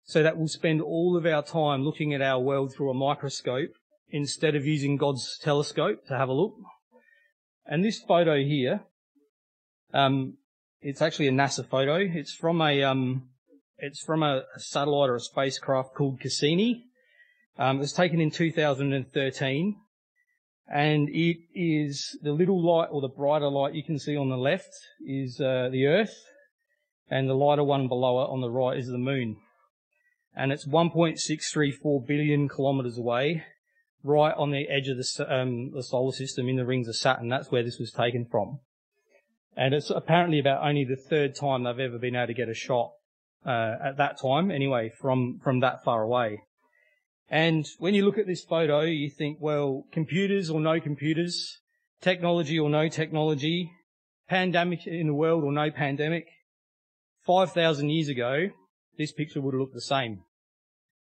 so 0.05 0.23
that 0.23 0.37
we'll 0.37 0.49
spend 0.49 0.83
all 0.83 1.17
of 1.17 1.25
our 1.25 1.43
time 1.43 1.83
looking 1.83 2.13
at 2.13 2.21
our 2.21 2.41
world 2.41 2.75
through 2.75 2.91
a 2.91 2.95
microscope 3.09 3.73
instead 4.11 4.55
of 4.55 4.67
using 4.67 4.99
God's 4.99 5.39
telescope 5.39 6.07
to 6.09 6.19
have 6.19 6.29
a 6.29 6.35
look. 6.35 6.57
And 7.65 7.83
this 7.83 8.03
photo 8.07 8.37
here, 8.37 8.83
um, 9.95 10.37
it's 10.83 11.03
actually 11.03 11.29
a 11.29 11.33
NASA 11.33 11.67
photo. 11.67 11.97
It's 11.97 12.35
from 12.35 12.61
a, 12.61 12.83
um, 12.83 13.29
it's 13.79 14.03
from 14.03 14.23
a, 14.23 14.43
satellite 14.59 15.11
or 15.11 15.17
a 15.17 15.21
spacecraft 15.21 15.95
called 15.95 16.21
Cassini. 16.21 16.85
Um, 17.59 17.77
it 17.77 17.81
was 17.81 17.93
taken 17.93 18.21
in 18.21 18.31
2013 18.31 19.77
and 20.73 21.09
it 21.09 21.39
is 21.55 22.19
the 22.23 22.33
little 22.33 22.65
light 22.65 22.89
or 22.91 23.01
the 23.01 23.09
brighter 23.09 23.49
light 23.49 23.75
you 23.75 23.83
can 23.83 23.99
see 23.99 24.17
on 24.17 24.29
the 24.31 24.37
left 24.37 24.71
is 25.05 25.41
uh, 25.41 25.69
the 25.71 25.87
Earth 25.87 26.15
and 27.11 27.29
the 27.29 27.35
lighter 27.35 27.65
one 27.65 27.89
below 27.89 28.23
it 28.23 28.31
on 28.31 28.41
the 28.41 28.51
right 28.51 28.79
is 28.79 28.87
the 28.87 28.99
moon. 28.99 29.37
And 30.35 30.53
it's 30.53 30.67
1.634 30.67 32.07
billion 32.07 32.49
kilometers 32.49 32.97
away 32.97 33.45
right 34.03 34.35
on 34.37 34.53
the 34.53 34.69
edge 34.69 34.89
of 34.89 34.97
the, 34.97 35.27
um, 35.29 35.73
the 35.75 35.83
solar 35.83 36.13
system 36.13 36.49
in 36.49 36.57
the 36.57 36.65
rings 36.65 36.89
of 36.89 36.97
Saturn. 36.97 37.29
That's 37.29 37.51
where 37.51 37.65
this 37.65 37.79
was 37.79 37.91
taken 37.91 38.25
from. 38.31 38.61
And 39.61 39.75
it's 39.75 39.91
apparently 39.91 40.39
about 40.39 40.67
only 40.67 40.87
the 40.87 40.97
third 40.97 41.35
time 41.35 41.65
they've 41.65 41.79
ever 41.79 41.99
been 41.99 42.17
able 42.17 42.29
to 42.29 42.33
get 42.33 42.49
a 42.49 42.55
shot 42.55 42.93
uh, 43.45 43.75
at 43.85 43.99
that 43.99 44.19
time, 44.19 44.51
anyway, 44.51 44.89
from 44.89 45.39
from 45.45 45.61
that 45.61 45.85
far 45.85 46.03
away. 46.03 46.41
And 47.29 47.67
when 47.79 47.93
you 47.93 48.07
look 48.07 48.17
at 48.17 48.27
this 48.27 48.43
photo, 48.43 48.81
you 48.81 49.11
think, 49.11 49.37
well, 49.39 49.85
computers 49.93 50.49
or 50.49 50.63
no 50.63 50.81
computers, 50.81 51.59
technology 52.01 52.59
or 52.59 52.71
no 52.71 52.89
technology, 52.89 53.71
pandemic 54.31 54.87
in 54.87 55.09
the 55.09 55.15
world 55.15 55.45
or 55.45 55.53
no 55.53 55.71
pandemic. 55.71 56.25
5,000 57.27 57.91
years 57.91 58.09
ago, 58.09 58.49
this 58.97 59.13
picture 59.13 59.43
would 59.43 59.55
look 59.55 59.75
the 59.75 59.83
same. 59.83 60.23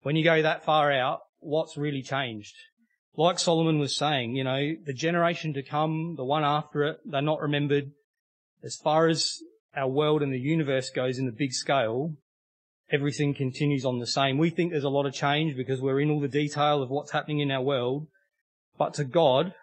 When 0.00 0.16
you 0.16 0.24
go 0.24 0.40
that 0.40 0.64
far 0.64 0.90
out, 0.90 1.20
what's 1.40 1.76
really 1.76 2.02
changed? 2.02 2.54
like 3.18 3.38
Solomon 3.38 3.78
was 3.78 3.96
saying, 3.96 4.36
you 4.36 4.44
know, 4.44 4.74
the 4.84 4.92
generation 4.92 5.54
to 5.54 5.62
come, 5.62 6.14
the 6.16 6.24
one 6.24 6.44
after 6.44 6.84
it, 6.84 6.98
they're 7.04 7.22
not 7.22 7.40
remembered. 7.40 7.92
As 8.66 8.74
far 8.74 9.06
as 9.06 9.38
our 9.76 9.88
world 9.88 10.22
and 10.22 10.32
the 10.32 10.40
universe 10.40 10.90
goes 10.90 11.18
in 11.18 11.26
the 11.26 11.32
big 11.32 11.52
scale, 11.52 12.16
everything 12.90 13.32
continues 13.32 13.84
on 13.84 14.00
the 14.00 14.08
same. 14.08 14.38
We 14.38 14.50
think 14.50 14.72
there's 14.72 14.82
a 14.82 14.88
lot 14.88 15.06
of 15.06 15.14
change 15.14 15.56
because 15.56 15.80
we're 15.80 16.00
in 16.00 16.10
all 16.10 16.20
the 16.20 16.26
detail 16.26 16.82
of 16.82 16.90
what's 16.90 17.12
happening 17.12 17.38
in 17.38 17.52
our 17.52 17.62
world. 17.62 18.08
But 18.76 18.94
to 18.94 19.04
God, 19.04 19.54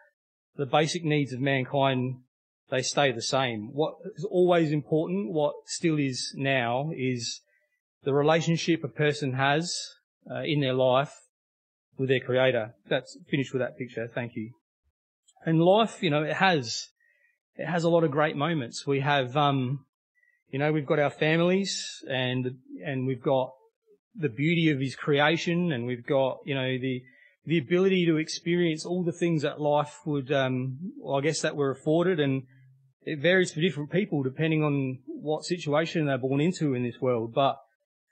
the 0.56 0.66
basic 0.66 1.04
needs 1.04 1.34
of 1.34 1.42
mankind, 1.42 2.22
they 2.70 2.82
stay 2.82 3.12
the 3.12 3.22
same. 3.22 3.72
What 3.74 3.96
is 4.16 4.24
always 4.24 4.72
important, 4.72 5.34
what 5.34 5.54
still 5.66 6.00
is 6.00 6.34
now, 6.38 6.92
is 6.96 7.42
the 8.06 8.14
relationship 8.14 8.86
a 8.86 8.88
person 8.88 9.34
has 9.34 9.78
uh, 10.32 10.44
in 10.44 10.62
their 10.62 10.74
life 10.74 11.14
with 11.98 12.08
their 12.08 12.22
creator. 12.22 12.74
That's 12.88 13.18
finished 13.30 13.54
with 13.54 13.62
that 13.62 13.78
picture. 13.78 14.08
Thank 14.08 14.38
you. 14.38 14.52
And 15.46 15.62
life, 15.62 16.02
you 16.02 16.10
know, 16.10 16.24
it 16.24 16.38
has, 16.38 16.88
it 17.56 17.68
has 17.68 17.84
a 17.84 17.90
lot 17.90 18.04
of 18.04 18.12
great 18.12 18.36
moments. 18.36 18.86
We 18.88 19.02
have, 19.02 19.38
um, 19.38 19.86
you 20.50 20.60
know, 20.60 20.72
we've 20.72 20.86
got 20.86 21.00
our 21.00 21.10
families 21.10 22.04
and, 22.10 22.58
and 22.86 23.06
we've 23.06 23.22
got 23.22 23.52
the 24.16 24.30
beauty 24.30 24.70
of 24.70 24.80
his 24.80 24.96
creation 24.96 25.72
and 25.72 25.86
we've 25.86 26.06
got, 26.06 26.40
you 26.46 26.56
know, 26.56 26.78
the, 26.78 27.04
the 27.46 27.58
ability 27.58 28.06
to 28.06 28.18
experience 28.18 28.86
all 28.86 29.04
the 29.04 29.12
things 29.12 29.42
that 29.42 29.60
life 29.60 30.00
would, 30.06 30.32
um, 30.32 30.78
well, 31.00 31.18
I 31.18 31.22
guess 31.22 31.42
that 31.42 31.56
we're 31.56 31.72
afforded 31.72 32.20
and 32.20 32.44
it 33.04 33.20
varies 33.20 33.52
for 33.52 33.62
different 33.62 33.92
people 33.92 34.24
depending 34.24 34.64
on 34.64 35.00
what 35.06 35.44
situation 35.44 36.06
they're 36.06 36.18
born 36.18 36.42
into 36.42 36.74
in 36.74 36.84
this 36.84 37.02
world. 37.02 37.34
But 37.34 37.58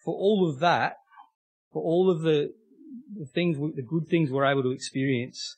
for 0.04 0.14
all 0.14 0.50
of 0.50 0.60
that, 0.60 0.98
for 1.72 1.82
all 1.82 2.12
of 2.12 2.22
the, 2.22 2.54
the 3.18 3.26
things, 3.26 3.58
the 3.76 3.82
good 3.82 4.08
things 4.10 4.30
we're 4.30 4.46
able 4.46 4.64
to 4.64 4.72
experience. 4.72 5.58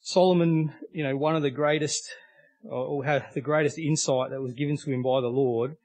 Solomon, 0.00 0.74
you 0.92 1.04
know, 1.04 1.16
one 1.16 1.36
of 1.36 1.42
the 1.42 1.50
greatest, 1.50 2.08
or 2.64 3.04
had 3.04 3.26
the 3.34 3.40
greatest 3.40 3.78
insight 3.78 4.30
that 4.30 4.42
was 4.42 4.52
given 4.52 4.76
to 4.76 4.90
him 4.90 5.02
by 5.02 5.20
the 5.20 5.28
Lord. 5.28 5.76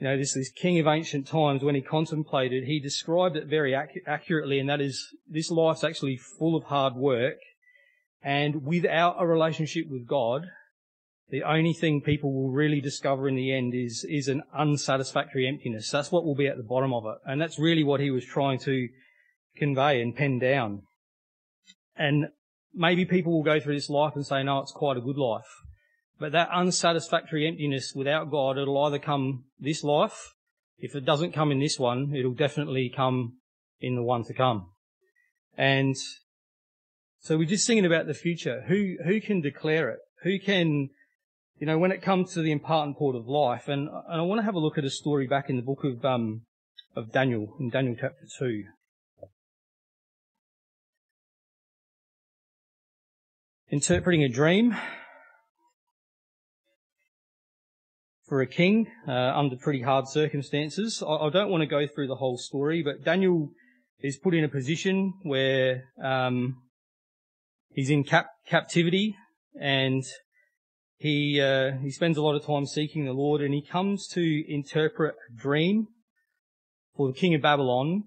You 0.00 0.08
know, 0.08 0.16
this, 0.16 0.34
this 0.34 0.50
king 0.50 0.78
of 0.80 0.86
ancient 0.86 1.26
times, 1.26 1.62
when 1.62 1.74
he 1.76 1.80
contemplated, 1.80 2.64
he 2.64 2.80
described 2.80 3.36
it 3.36 3.46
very 3.46 3.74
ac- 3.74 4.02
accurately, 4.06 4.58
and 4.58 4.68
that 4.68 4.80
is, 4.80 5.14
this 5.28 5.50
life's 5.50 5.84
actually 5.84 6.16
full 6.16 6.56
of 6.56 6.64
hard 6.64 6.94
work, 6.94 7.36
and 8.22 8.64
without 8.64 9.16
a 9.20 9.26
relationship 9.26 9.88
with 9.88 10.06
God, 10.06 10.46
the 11.30 11.42
only 11.42 11.72
thing 11.72 12.00
people 12.00 12.32
will 12.32 12.50
really 12.50 12.80
discover 12.80 13.28
in 13.28 13.34
the 13.34 13.52
end 13.52 13.74
is, 13.74 14.04
is 14.08 14.28
an 14.28 14.42
unsatisfactory 14.56 15.48
emptiness. 15.48 15.90
That's 15.90 16.12
what 16.12 16.24
will 16.24 16.34
be 16.34 16.46
at 16.46 16.56
the 16.56 16.62
bottom 16.62 16.92
of 16.92 17.06
it. 17.06 17.18
And 17.24 17.40
that's 17.40 17.58
really 17.58 17.82
what 17.82 18.00
he 18.00 18.10
was 18.10 18.24
trying 18.24 18.58
to 18.60 18.88
convey 19.56 20.02
and 20.02 20.14
pen 20.14 20.38
down. 20.38 20.82
And 21.96 22.26
maybe 22.74 23.04
people 23.04 23.32
will 23.32 23.42
go 23.42 23.58
through 23.58 23.74
this 23.74 23.88
life 23.88 24.12
and 24.16 24.26
say, 24.26 24.42
no, 24.42 24.60
it's 24.60 24.72
quite 24.72 24.96
a 24.96 25.00
good 25.00 25.16
life. 25.16 25.48
But 26.18 26.32
that 26.32 26.48
unsatisfactory 26.52 27.46
emptiness 27.46 27.92
without 27.94 28.30
God, 28.30 28.56
it'll 28.56 28.82
either 28.84 28.98
come 28.98 29.44
this 29.58 29.82
life. 29.82 30.34
If 30.78 30.94
it 30.94 31.04
doesn't 31.04 31.32
come 31.32 31.50
in 31.50 31.58
this 31.58 31.78
one, 31.78 32.14
it'll 32.14 32.34
definitely 32.34 32.92
come 32.94 33.38
in 33.80 33.96
the 33.96 34.02
one 34.02 34.24
to 34.24 34.34
come. 34.34 34.70
And 35.56 35.96
so 37.20 37.36
we're 37.36 37.48
just 37.48 37.66
thinking 37.66 37.86
about 37.86 38.06
the 38.06 38.14
future. 38.14 38.62
Who, 38.68 38.96
who 39.04 39.20
can 39.20 39.40
declare 39.40 39.90
it? 39.90 40.00
Who 40.22 40.38
can, 40.38 40.90
you 41.58 41.66
know, 41.66 41.78
when 41.78 41.92
it 41.92 42.02
comes 42.02 42.32
to 42.34 42.42
the 42.42 42.52
important 42.52 42.98
part 42.98 43.16
of 43.16 43.26
life? 43.26 43.68
And, 43.68 43.88
and 43.88 44.20
I 44.20 44.22
want 44.22 44.40
to 44.40 44.44
have 44.44 44.54
a 44.54 44.60
look 44.60 44.78
at 44.78 44.84
a 44.84 44.90
story 44.90 45.26
back 45.26 45.48
in 45.48 45.56
the 45.56 45.62
book 45.62 45.84
of, 45.84 46.04
um, 46.04 46.42
of 46.94 47.12
Daniel, 47.12 47.56
in 47.58 47.70
Daniel 47.70 47.96
chapter 47.98 48.26
2. 48.38 48.64
interpreting 53.74 54.22
a 54.22 54.28
dream 54.28 54.76
for 58.34 58.40
a 58.40 58.46
king 58.48 58.88
uh, 59.06 59.12
under 59.12 59.54
pretty 59.54 59.80
hard 59.80 60.08
circumstances. 60.08 61.04
I, 61.06 61.26
I, 61.26 61.30
don't 61.30 61.50
want 61.50 61.60
to 61.60 61.68
go 61.68 61.86
through 61.86 62.08
the 62.08 62.16
whole 62.16 62.36
story, 62.36 62.82
but 62.82 63.04
Daniel 63.04 63.50
is 64.00 64.16
put 64.16 64.34
in 64.34 64.42
a 64.42 64.48
position 64.48 65.14
where 65.22 65.84
um, 66.02 66.56
he's 67.70 67.90
in 67.90 68.02
cap- 68.02 68.32
captivity 68.44 69.14
and 69.54 70.02
he 70.96 71.40
uh, 71.40 71.78
he 71.80 71.92
spends 71.92 72.18
a 72.18 72.22
lot 72.22 72.34
of 72.34 72.44
time 72.44 72.66
seeking 72.66 73.04
the 73.04 73.12
Lord, 73.12 73.40
and 73.40 73.54
he 73.54 73.62
comes 73.62 74.08
to 74.14 74.52
interpret 74.52 75.14
a 75.30 75.40
dream 75.40 75.86
for 76.96 77.06
the 77.06 77.14
king 77.14 77.36
of 77.36 77.42
Babylon 77.42 78.02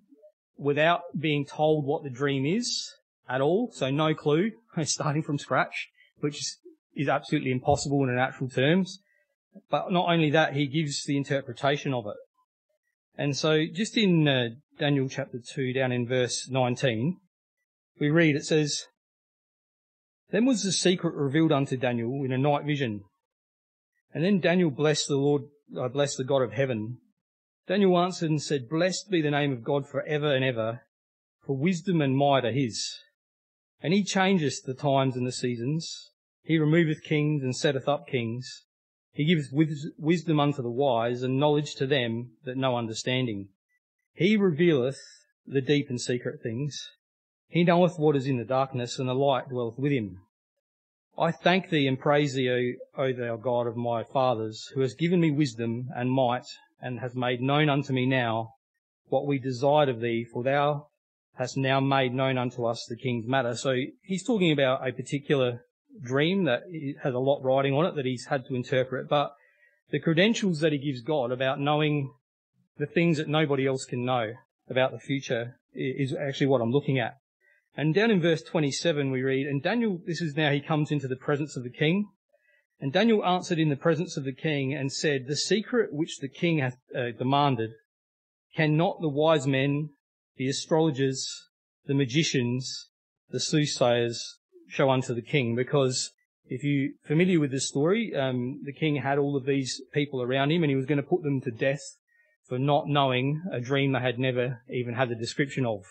without 0.58 1.04
being 1.18 1.46
told 1.46 1.86
what 1.86 2.04
the 2.04 2.10
dream 2.10 2.46
is 2.46 2.96
at 3.30 3.40
all, 3.40 3.72
so 3.72 3.90
no 3.90 4.14
clue, 4.14 4.52
starting 4.84 5.24
from 5.24 5.38
scratch, 5.38 5.88
which 6.20 6.42
is 6.98 7.08
absolutely 7.08 7.52
impossible 7.52 8.04
in 8.04 8.14
natural 8.14 8.50
terms. 8.50 9.00
But 9.70 9.92
not 9.92 10.10
only 10.10 10.30
that, 10.32 10.54
he 10.54 10.68
gives 10.68 11.04
the 11.06 11.18
interpretation 11.18 11.94
of 11.94 12.06
it. 12.08 12.18
And 13.18 13.36
so 13.36 13.66
just 13.72 13.98
in 13.98 14.28
uh, 14.28 14.50
Daniel 14.78 15.10
chapter 15.10 15.40
2 15.40 15.74
down 15.74 15.92
in 15.92 16.08
verse 16.08 16.48
19, 16.50 17.18
we 18.00 18.10
read, 18.10 18.36
it 18.36 18.46
says, 18.46 18.86
Then 20.30 20.46
was 20.46 20.64
the 20.64 20.72
secret 20.72 21.16
revealed 21.16 21.52
unto 21.52 21.78
Daniel 21.78 22.24
in 22.24 22.32
a 22.32 22.38
night 22.38 22.66
vision. 22.66 23.02
And 24.14 24.24
then 24.24 24.40
Daniel 24.40 24.70
blessed 24.70 25.08
the 25.08 25.18
Lord, 25.18 25.44
uh, 25.80 25.88
blessed 25.88 26.18
the 26.18 26.24
God 26.24 26.44
of 26.44 26.54
heaven. 26.54 27.00
Daniel 27.68 28.00
answered 28.00 28.30
and 28.30 28.42
said, 28.42 28.70
Blessed 28.70 29.10
be 29.10 29.22
the 29.22 29.32
name 29.32 29.52
of 29.52 29.64
God 29.64 29.88
for 29.88 30.04
ever 30.04 30.34
and 30.34 30.46
ever, 30.46 30.82
for 31.46 31.58
wisdom 31.58 32.02
and 32.02 32.16
might 32.16 32.46
are 32.46 32.52
his. 32.52 33.00
And 33.82 33.94
he 33.94 34.04
changeth 34.04 34.64
the 34.64 34.74
times 34.74 35.16
and 35.16 35.26
the 35.26 35.32
seasons. 35.32 36.12
He 36.44 36.58
removeth 36.58 37.04
kings 37.04 37.44
and 37.44 37.56
setteth 37.56 37.88
up 37.88 38.08
kings. 38.08 38.64
He 39.18 39.26
giveth 39.26 39.52
wisdom 39.98 40.40
unto 40.40 40.62
the 40.62 40.70
wise 40.70 41.24
and 41.24 41.40
knowledge 41.40 41.74
to 41.78 41.88
them 41.88 42.34
that 42.44 42.56
know 42.56 42.78
understanding. 42.78 43.50
He 44.14 44.38
revealeth 44.38 45.00
the 45.44 45.60
deep 45.60 45.90
and 45.90 46.00
secret 46.00 46.40
things. 46.44 46.80
He 47.48 47.64
knoweth 47.64 47.98
what 47.98 48.16
is 48.16 48.28
in 48.28 48.38
the 48.38 48.46
darkness 48.46 49.00
and 49.00 49.10
the 49.10 49.16
light 49.16 49.50
dwelleth 49.50 49.80
with 49.80 49.92
him. 49.92 50.20
I 51.18 51.32
thank 51.32 51.70
thee 51.70 51.88
and 51.88 52.00
praise 52.00 52.36
thee, 52.36 52.76
O, 52.96 53.12
thou 53.12 53.38
God 53.38 53.66
of 53.66 53.76
my 53.76 54.04
fathers, 54.04 54.64
who 54.76 54.82
has 54.82 54.94
given 54.94 55.20
me 55.20 55.32
wisdom 55.32 55.88
and 55.96 56.12
might 56.12 56.46
and 56.80 57.00
has 57.00 57.16
made 57.16 57.42
known 57.42 57.70
unto 57.70 57.94
me 57.94 58.06
now 58.06 58.54
what 59.08 59.26
we 59.26 59.40
desired 59.40 59.90
of 59.90 60.00
thee, 60.00 60.28
for 60.32 60.44
thou 60.44 60.90
hast 61.38 61.58
now 61.58 61.80
made 61.80 62.14
known 62.14 62.38
unto 62.38 62.66
us 62.66 62.86
the 62.88 62.96
king's 62.96 63.26
matter. 63.26 63.56
So 63.56 63.78
he's 64.04 64.24
talking 64.24 64.52
about 64.52 64.88
a 64.88 64.92
particular 64.94 65.62
dream 66.02 66.46
that 66.46 66.64
has 67.04 67.14
a 67.14 67.20
lot 67.20 67.44
writing 67.44 67.74
on 67.74 67.86
it 67.86 67.96
that 67.96 68.06
he's 68.06 68.26
had 68.26 68.46
to 68.46 68.56
interpret, 68.56 69.08
but 69.10 69.34
the 69.90 70.00
credentials 70.00 70.60
that 70.60 70.72
he 70.72 70.78
gives 70.78 71.02
God 71.02 71.32
about 71.32 71.60
knowing 71.60 72.14
the 72.78 72.86
things 72.86 73.18
that 73.18 73.28
nobody 73.28 73.66
else 73.66 73.86
can 73.86 74.06
know 74.06 74.34
about 74.70 74.92
the 74.92 75.00
future 75.00 75.60
is 75.74 76.14
actually 76.14 76.48
what 76.48 76.62
I'm 76.62 76.72
looking 76.72 77.00
at. 77.00 77.18
And 77.76 77.94
down 77.94 78.12
in 78.12 78.22
verse 78.22 78.42
27 78.42 79.12
we 79.12 79.22
read, 79.22 79.48
and 79.48 79.62
Daniel, 79.62 80.02
this 80.06 80.22
is 80.22 80.36
now 80.36 80.52
he 80.52 80.60
comes 80.60 80.92
into 80.92 81.08
the 81.08 81.16
presence 81.16 81.56
of 81.56 81.64
the 81.64 81.70
king, 81.70 82.10
And 82.80 82.94
Daniel 82.94 83.26
answered 83.26 83.60
in 83.60 83.70
the 83.70 83.76
presence 83.76 84.18
of 84.18 84.24
the 84.24 84.34
king 84.34 84.74
and 84.74 84.92
said, 84.92 85.26
The 85.26 85.36
secret 85.36 85.94
which 85.94 86.20
the 86.20 86.28
king 86.28 86.60
hath 86.60 86.78
uh, 86.96 87.12
demanded, 87.18 87.72
cannot 88.56 89.02
the 89.02 89.10
wise 89.10 89.48
men, 89.48 89.92
the 90.36 90.48
astrologers, 90.48 91.50
the 91.86 91.96
magicians, 91.96 92.90
the 93.30 93.40
soothsayers 93.40 94.38
show 94.68 94.90
unto 94.90 95.14
the 95.14 95.22
king? 95.22 95.56
Because 95.56 96.12
if 96.50 96.64
you're 96.64 96.92
familiar 97.04 97.40
with 97.40 97.52
this 97.52 97.68
story, 97.68 98.16
um, 98.16 98.62
the 98.64 98.74
king 98.74 98.98
had 98.98 99.18
all 99.18 99.36
of 99.36 99.46
these 99.46 99.82
people 99.94 100.22
around 100.22 100.52
him 100.52 100.64
and 100.64 100.70
he 100.70 100.76
was 100.76 100.86
going 100.86 101.02
to 101.02 101.04
put 101.04 101.24
them 101.24 101.42
to 101.42 101.52
death 101.52 101.98
for 102.48 102.58
not 102.58 102.88
knowing 102.88 103.44
a 103.52 103.60
dream 103.60 103.92
they 103.92 104.00
had 104.00 104.18
never 104.18 104.62
even 104.70 104.94
had 104.94 105.10
the 105.10 105.16
description 105.16 105.66
of. 105.66 105.84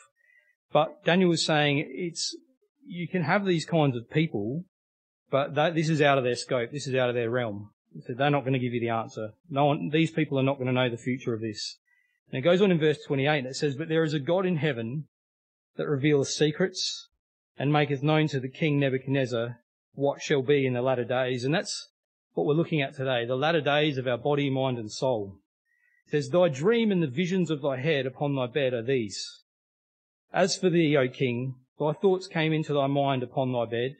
But 0.72 1.04
Daniel 1.04 1.28
was 1.28 1.44
saying 1.44 1.86
it's, 1.88 2.36
you 2.86 3.06
can 3.08 3.22
have 3.22 3.44
these 3.44 3.66
kinds 3.66 3.96
of 3.96 4.10
people, 4.10 4.64
but 5.30 5.54
that, 5.54 5.74
this 5.74 5.88
is 5.88 6.00
out 6.00 6.18
of 6.18 6.24
their 6.24 6.36
scope. 6.36 6.70
This 6.72 6.86
is 6.86 6.94
out 6.94 7.08
of 7.08 7.14
their 7.14 7.30
realm. 7.30 7.70
So 8.06 8.14
they're 8.14 8.30
not 8.30 8.42
going 8.42 8.52
to 8.52 8.58
give 8.58 8.74
you 8.74 8.80
the 8.80 8.90
answer. 8.90 9.30
No 9.50 9.66
one, 9.66 9.90
these 9.90 10.10
people 10.10 10.38
are 10.38 10.42
not 10.42 10.56
going 10.56 10.66
to 10.66 10.72
know 10.72 10.88
the 10.88 10.96
future 10.96 11.34
of 11.34 11.40
this. 11.40 11.78
And 12.30 12.38
it 12.38 12.42
goes 12.42 12.60
on 12.60 12.70
in 12.70 12.78
verse 12.78 12.98
28 13.06 13.38
and 13.38 13.46
it 13.46 13.56
says, 13.56 13.76
But 13.76 13.88
there 13.88 14.04
is 14.04 14.14
a 14.14 14.18
God 14.18 14.46
in 14.46 14.56
heaven 14.56 15.06
that 15.76 15.88
reveals 15.88 16.34
secrets 16.34 17.08
and 17.58 17.72
maketh 17.72 18.02
known 18.02 18.28
to 18.28 18.40
the 18.40 18.48
king 18.48 18.78
Nebuchadnezzar 18.78 19.60
what 19.94 20.20
shall 20.22 20.42
be 20.42 20.66
in 20.66 20.74
the 20.74 20.82
latter 20.82 21.04
days. 21.04 21.44
And 21.44 21.54
that's 21.54 21.88
what 22.34 22.46
we're 22.46 22.54
looking 22.54 22.82
at 22.82 22.94
today, 22.94 23.24
the 23.24 23.36
latter 23.36 23.60
days 23.60 23.98
of 23.98 24.06
our 24.06 24.18
body, 24.18 24.50
mind 24.50 24.78
and 24.78 24.92
soul. 24.92 25.38
It 26.06 26.10
says, 26.10 26.30
Thy 26.30 26.48
dream 26.48 26.92
and 26.92 27.02
the 27.02 27.08
visions 27.08 27.50
of 27.50 27.62
thy 27.62 27.78
head 27.78 28.06
upon 28.06 28.34
thy 28.34 28.46
bed 28.46 28.74
are 28.74 28.82
these. 28.82 29.42
As 30.32 30.56
for 30.56 30.68
thee, 30.68 30.96
O 30.96 31.08
king, 31.08 31.54
thy 31.80 31.92
thoughts 31.92 32.26
came 32.26 32.52
into 32.52 32.74
thy 32.74 32.86
mind 32.86 33.22
upon 33.22 33.52
thy 33.52 33.64
bed, 33.64 33.96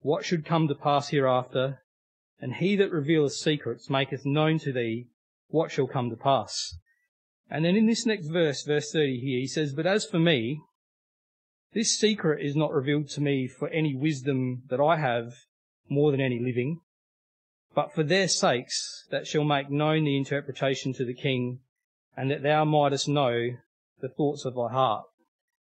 what 0.00 0.24
should 0.24 0.44
come 0.44 0.68
to 0.68 0.74
pass 0.74 1.08
hereafter, 1.08 1.82
and 2.40 2.54
he 2.54 2.76
that 2.76 2.90
revealeth 2.90 3.32
secrets 3.32 3.88
maketh 3.88 4.26
known 4.26 4.58
to 4.58 4.72
thee 4.72 5.06
what 5.48 5.70
shall 5.70 5.86
come 5.86 6.10
to 6.10 6.16
pass. 6.16 6.76
And 7.48 7.64
then 7.64 7.76
in 7.76 7.86
this 7.86 8.04
next 8.04 8.26
verse, 8.26 8.64
verse 8.64 8.90
30 8.90 9.20
here, 9.20 9.38
he 9.38 9.46
says, 9.46 9.72
But 9.72 9.86
as 9.86 10.04
for 10.04 10.18
me, 10.18 10.60
this 11.76 11.94
secret 11.98 12.42
is 12.42 12.56
not 12.56 12.72
revealed 12.72 13.06
to 13.06 13.20
me 13.20 13.46
for 13.46 13.68
any 13.68 13.94
wisdom 13.94 14.62
that 14.70 14.80
I 14.80 14.96
have 14.96 15.34
more 15.90 16.10
than 16.10 16.22
any 16.22 16.38
living, 16.38 16.80
but 17.74 17.94
for 17.94 18.02
their 18.02 18.28
sakes 18.28 19.04
that 19.10 19.26
shall 19.26 19.44
make 19.44 19.70
known 19.70 20.04
the 20.04 20.16
interpretation 20.16 20.94
to 20.94 21.04
the 21.04 21.12
king, 21.12 21.60
and 22.16 22.30
that 22.30 22.42
thou 22.42 22.64
mightest 22.64 23.08
know 23.08 23.50
the 24.00 24.08
thoughts 24.08 24.46
of 24.46 24.54
thy 24.54 24.72
heart. 24.72 25.04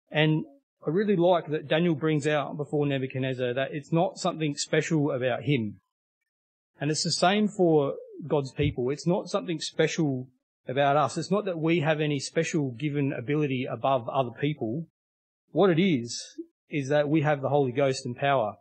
And 0.09 0.45
I 0.87 0.89
really 0.89 1.17
like 1.17 1.47
that 1.47 1.67
Daniel 1.67 1.95
brings 1.95 2.25
out 2.25 2.55
before 2.55 2.85
Nebuchadnezzar 2.85 3.53
that 3.55 3.73
it's 3.73 3.91
not 3.91 4.19
something 4.19 4.55
special 4.55 5.11
about 5.11 5.43
him. 5.43 5.81
And 6.79 6.89
it's 6.91 7.03
the 7.03 7.11
same 7.11 7.49
for 7.49 7.95
God's 8.25 8.53
people. 8.53 8.89
It's 8.89 9.05
not 9.05 9.27
something 9.27 9.59
special 9.59 10.29
about 10.65 10.95
us. 10.95 11.17
It's 11.17 11.29
not 11.29 11.43
that 11.43 11.59
we 11.59 11.81
have 11.81 11.99
any 11.99 12.21
special 12.21 12.71
given 12.71 13.11
ability 13.11 13.67
above 13.69 14.07
other 14.07 14.31
people. 14.39 14.87
What 15.51 15.69
it 15.69 15.79
is, 15.79 16.23
is 16.69 16.89
that 16.89 17.09
we 17.09 17.21
have 17.21 17.41
the 17.41 17.49
Holy 17.49 17.71
Ghost 17.71 18.05
and 18.05 18.15
power. 18.15 18.55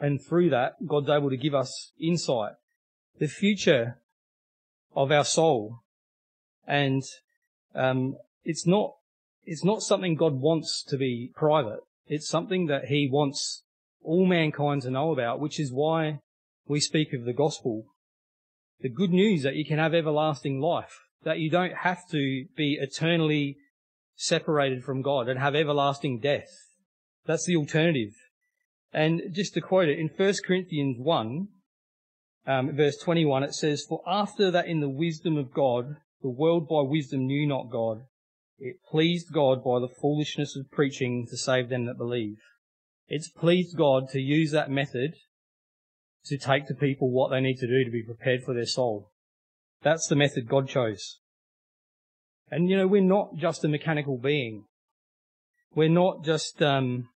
And 0.00 0.20
through 0.20 0.50
that, 0.50 0.86
God's 0.86 1.10
able 1.10 1.30
to 1.30 1.36
give 1.36 1.54
us 1.54 1.92
insight, 2.00 2.52
the 3.18 3.28
future 3.28 3.98
of 4.94 5.12
our 5.12 5.24
soul. 5.24 5.80
And 6.66 7.02
um, 7.74 8.16
it's 8.44 8.66
not 8.66 8.94
it's 9.44 9.64
not 9.64 9.82
something 9.82 10.14
God 10.14 10.34
wants 10.34 10.82
to 10.88 10.96
be 10.96 11.32
private. 11.34 11.80
It's 12.06 12.28
something 12.28 12.66
that 12.66 12.86
He 12.86 13.08
wants 13.10 13.62
all 14.02 14.26
mankind 14.26 14.82
to 14.82 14.90
know 14.90 15.12
about, 15.12 15.40
which 15.40 15.58
is 15.58 15.72
why 15.72 16.20
we 16.66 16.80
speak 16.80 17.12
of 17.12 17.24
the 17.24 17.32
gospel. 17.32 17.84
The 18.80 18.88
good 18.88 19.10
news 19.10 19.42
that 19.42 19.56
you 19.56 19.64
can 19.64 19.78
have 19.78 19.94
everlasting 19.94 20.60
life, 20.60 21.00
that 21.24 21.38
you 21.38 21.50
don't 21.50 21.74
have 21.74 22.08
to 22.10 22.46
be 22.56 22.78
eternally 22.80 23.56
separated 24.20 24.84
from 24.84 25.00
God 25.00 25.28
and 25.28 25.40
have 25.40 25.54
everlasting 25.54 26.20
death. 26.20 26.50
That's 27.24 27.46
the 27.46 27.56
alternative. 27.56 28.12
And 28.92 29.22
just 29.32 29.54
to 29.54 29.62
quote 29.62 29.88
it, 29.88 29.98
in 29.98 30.10
1 30.14 30.34
Corinthians 30.46 30.96
1, 30.98 31.48
um, 32.46 32.76
verse 32.76 32.98
21, 32.98 33.44
it 33.44 33.54
says, 33.54 33.84
For 33.88 34.02
after 34.06 34.50
that 34.50 34.66
in 34.66 34.80
the 34.80 34.90
wisdom 34.90 35.38
of 35.38 35.54
God, 35.54 35.96
the 36.22 36.28
world 36.28 36.68
by 36.68 36.82
wisdom 36.82 37.26
knew 37.26 37.46
not 37.46 37.70
God, 37.70 38.02
it 38.58 38.76
pleased 38.90 39.32
God 39.32 39.64
by 39.64 39.80
the 39.80 39.88
foolishness 39.88 40.54
of 40.54 40.70
preaching 40.70 41.26
to 41.30 41.36
save 41.36 41.70
them 41.70 41.86
that 41.86 41.96
believe. 41.96 42.36
It's 43.08 43.30
pleased 43.30 43.76
God 43.76 44.10
to 44.10 44.20
use 44.20 44.50
that 44.50 44.70
method 44.70 45.14
to 46.26 46.36
take 46.36 46.66
to 46.66 46.74
people 46.74 47.10
what 47.10 47.30
they 47.30 47.40
need 47.40 47.56
to 47.56 47.66
do 47.66 47.84
to 47.84 47.90
be 47.90 48.02
prepared 48.02 48.42
for 48.44 48.52
their 48.52 48.66
soul. 48.66 49.12
That's 49.82 50.06
the 50.08 50.16
method 50.16 50.46
God 50.46 50.68
chose. 50.68 51.20
And 52.50 52.68
you 52.68 52.76
know, 52.76 52.86
we're 52.86 53.02
not 53.02 53.36
just 53.36 53.64
a 53.64 53.68
mechanical 53.68 54.18
being. 54.18 54.64
We're 55.74 55.88
not 55.88 56.24
just, 56.24 56.60
um, 56.62 57.08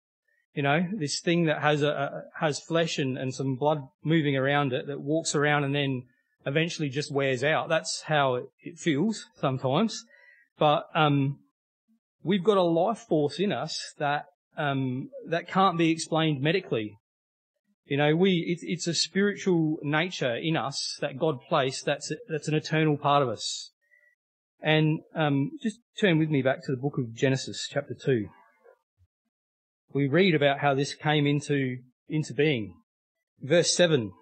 you 0.54 0.62
know, 0.62 0.86
this 0.94 1.20
thing 1.22 1.46
that 1.46 1.62
has 1.62 1.82
a, 1.82 1.90
a, 1.90 2.22
has 2.40 2.60
flesh 2.60 3.00
and, 3.00 3.18
and 3.18 3.34
some 3.34 3.56
blood 3.56 3.80
moving 4.04 4.38
around 4.38 4.74
it 4.74 4.86
that 4.88 5.02
walks 5.02 5.34
around 5.34 5.64
and 5.64 5.74
then 5.74 6.04
eventually 6.46 6.90
just 6.90 7.12
wears 7.12 7.44
out. 7.44 7.70
That's 7.70 8.04
how 8.06 8.36
it, 8.36 8.46
it 8.62 8.78
feels 8.78 9.26
sometimes. 9.40 10.04
But 10.60 10.86
um, 10.94 11.40
we've 12.24 12.44
got 12.44 12.58
a 12.58 12.64
life 12.64 13.00
force 13.00 13.40
in 13.40 13.52
us 13.52 13.94
that 13.98 14.26
um, 14.56 15.10
that 15.28 15.48
can't 15.48 15.80
be 15.80 15.90
explained 15.90 16.42
medically. 16.42 17.00
You 17.86 17.98
know, 17.98 18.16
we 18.16 18.46
it's, 18.48 18.64
it's 18.64 18.88
a 18.88 18.94
spiritual 18.94 19.78
nature 19.82 20.36
in 20.36 20.56
us 20.56 20.98
that 21.02 21.18
God 21.18 21.40
placed. 21.50 21.86
That's 21.86 22.14
that's 22.30 22.48
an 22.48 22.54
eternal 22.54 22.98
part 22.98 23.24
of 23.24 23.30
us. 23.30 23.72
And 24.66 25.02
um, 25.14 25.52
just 25.62 25.80
turn 26.00 26.20
with 26.20 26.30
me 26.30 26.42
back 26.42 26.64
to 26.64 26.72
the 26.72 26.82
book 26.82 26.98
of 26.98 27.14
Genesis, 27.14 27.68
chapter 27.70 27.94
two. 27.94 28.30
We 29.94 30.08
read 30.08 30.36
about 30.36 30.60
how 30.60 30.74
this 30.74 30.96
came 30.96 31.28
into 31.28 31.80
into 32.08 32.34
being. 32.34 32.74
Verse 33.42 33.76
seven. 33.76 34.14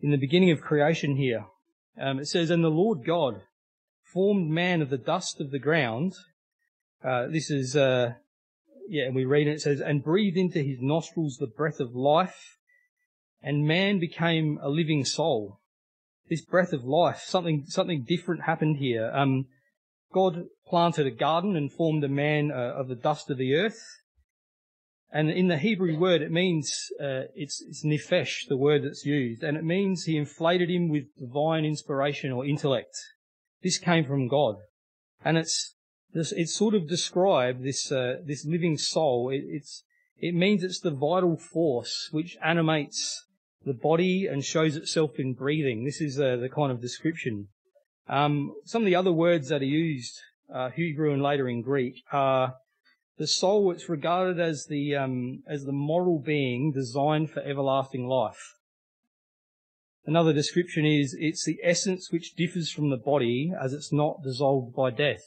In 0.00 0.10
the 0.10 0.16
beginning 0.16 0.50
of 0.50 0.60
creation, 0.60 1.14
here 1.14 1.44
um, 2.00 2.18
it 2.18 2.26
says, 2.26 2.50
"And 2.50 2.64
the 2.64 2.68
Lord 2.68 3.06
God 3.06 3.42
formed 4.12 4.50
man 4.50 4.82
of 4.82 4.90
the 4.90 4.98
dust 4.98 5.40
of 5.40 5.52
the 5.52 5.60
ground. 5.60 6.12
Uh, 7.02 7.28
this 7.28 7.48
is, 7.48 7.76
uh, 7.76 8.14
yeah, 8.88 9.04
and 9.04 9.14
we 9.14 9.24
read 9.24 9.46
it, 9.46 9.52
it 9.52 9.60
says, 9.60 9.80
and 9.80 10.02
breathed 10.02 10.36
into 10.36 10.62
his 10.62 10.78
nostrils 10.80 11.36
the 11.38 11.46
breath 11.46 11.78
of 11.78 11.94
life, 11.94 12.58
and 13.40 13.66
man 13.66 14.00
became 14.00 14.58
a 14.60 14.68
living 14.68 15.04
soul. 15.04 15.60
This 16.32 16.40
breath 16.40 16.72
of 16.72 16.86
life, 16.86 17.22
something, 17.26 17.66
something 17.66 18.04
different 18.08 18.44
happened 18.44 18.78
here. 18.78 19.12
Um, 19.12 19.48
God 20.14 20.44
planted 20.66 21.06
a 21.06 21.10
garden 21.10 21.56
and 21.56 21.70
formed 21.70 22.02
a 22.04 22.08
man 22.08 22.50
uh, 22.50 22.72
of 22.74 22.88
the 22.88 22.94
dust 22.94 23.28
of 23.28 23.36
the 23.36 23.54
earth. 23.54 23.78
And 25.10 25.28
in 25.28 25.48
the 25.48 25.58
Hebrew 25.58 25.98
word, 25.98 26.22
it 26.22 26.30
means, 26.30 26.88
uh, 26.98 27.28
it's, 27.34 27.62
it's 27.68 27.84
nefesh, 27.84 28.48
the 28.48 28.56
word 28.56 28.82
that's 28.82 29.04
used, 29.04 29.42
and 29.42 29.58
it 29.58 29.62
means 29.62 30.04
he 30.04 30.16
inflated 30.16 30.70
him 30.70 30.88
with 30.88 31.14
divine 31.18 31.66
inspiration 31.66 32.32
or 32.32 32.46
intellect. 32.46 32.96
This 33.62 33.76
came 33.76 34.06
from 34.06 34.26
God. 34.26 34.54
And 35.22 35.36
it's, 35.36 35.74
this, 36.14 36.32
it's 36.32 36.54
sort 36.54 36.72
of 36.74 36.88
described 36.88 37.62
this, 37.62 37.92
uh, 37.92 38.22
this 38.24 38.46
living 38.46 38.78
soul. 38.78 39.28
It, 39.28 39.42
it's, 39.48 39.84
it 40.16 40.34
means 40.34 40.64
it's 40.64 40.80
the 40.80 40.92
vital 40.92 41.36
force 41.36 42.08
which 42.10 42.38
animates 42.42 43.22
the 43.64 43.74
body 43.74 44.26
and 44.26 44.44
shows 44.44 44.76
itself 44.76 45.18
in 45.18 45.34
breathing. 45.34 45.84
This 45.84 46.00
is 46.00 46.18
uh, 46.18 46.36
the 46.36 46.48
kind 46.48 46.72
of 46.72 46.80
description. 46.80 47.48
Um, 48.08 48.54
some 48.64 48.82
of 48.82 48.86
the 48.86 48.96
other 48.96 49.12
words 49.12 49.48
that 49.48 49.62
are 49.62 49.64
used, 49.64 50.20
uh, 50.52 50.70
Hebrew 50.70 51.12
and 51.12 51.22
later 51.22 51.48
in 51.48 51.62
Greek, 51.62 52.02
are 52.12 52.54
the 53.18 53.26
soul. 53.26 53.70
It's 53.70 53.88
regarded 53.88 54.40
as 54.40 54.66
the 54.68 54.96
um, 54.96 55.42
as 55.46 55.64
the 55.64 55.72
moral 55.72 56.18
being 56.18 56.72
designed 56.72 57.30
for 57.30 57.40
everlasting 57.40 58.06
life. 58.06 58.56
Another 60.04 60.32
description 60.32 60.84
is 60.84 61.16
it's 61.18 61.44
the 61.44 61.60
essence 61.62 62.10
which 62.10 62.34
differs 62.34 62.70
from 62.70 62.90
the 62.90 62.96
body 62.96 63.52
as 63.60 63.72
it's 63.72 63.92
not 63.92 64.22
dissolved 64.24 64.74
by 64.74 64.90
death. 64.90 65.22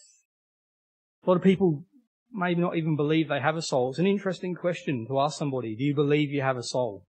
A 1.24 1.30
lot 1.30 1.38
of 1.38 1.43
people 1.43 1.86
maybe 2.34 2.60
not 2.60 2.76
even 2.76 2.98
believe 2.98 3.30
they 3.30 3.39
have 3.39 3.56
a 3.56 3.62
soul. 3.62 3.91
It's 3.91 4.00
an 4.00 4.06
interesting 4.06 4.54
question 4.54 5.08
to 5.08 5.21
ask 5.21 5.38
somebody. 5.38 5.76
Do 5.76 5.86
you 5.86 5.95
believe 5.95 6.32
you 6.32 6.41
have 6.41 6.58
a 6.58 6.63
soul? 6.63 7.06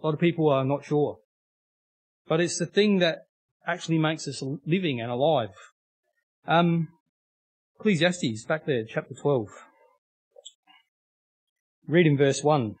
A 0.00 0.06
lot 0.06 0.14
of 0.14 0.20
people 0.20 0.48
are 0.48 0.64
not 0.64 0.84
sure. 0.84 1.18
But 2.28 2.40
it's 2.40 2.58
the 2.58 2.66
thing 2.66 2.98
that 2.98 3.26
actually 3.66 3.98
makes 3.98 4.28
us 4.28 4.42
living 4.66 5.00
and 5.00 5.10
alive. 5.10 5.50
Um, 6.46 6.88
Ecclesiastes, 7.78 8.44
back 8.44 8.66
there, 8.66 8.84
chapter 8.88 9.14
12. 9.14 9.48
Read 11.86 12.06
in 12.06 12.16
verse 12.16 12.42
1. 12.42 12.76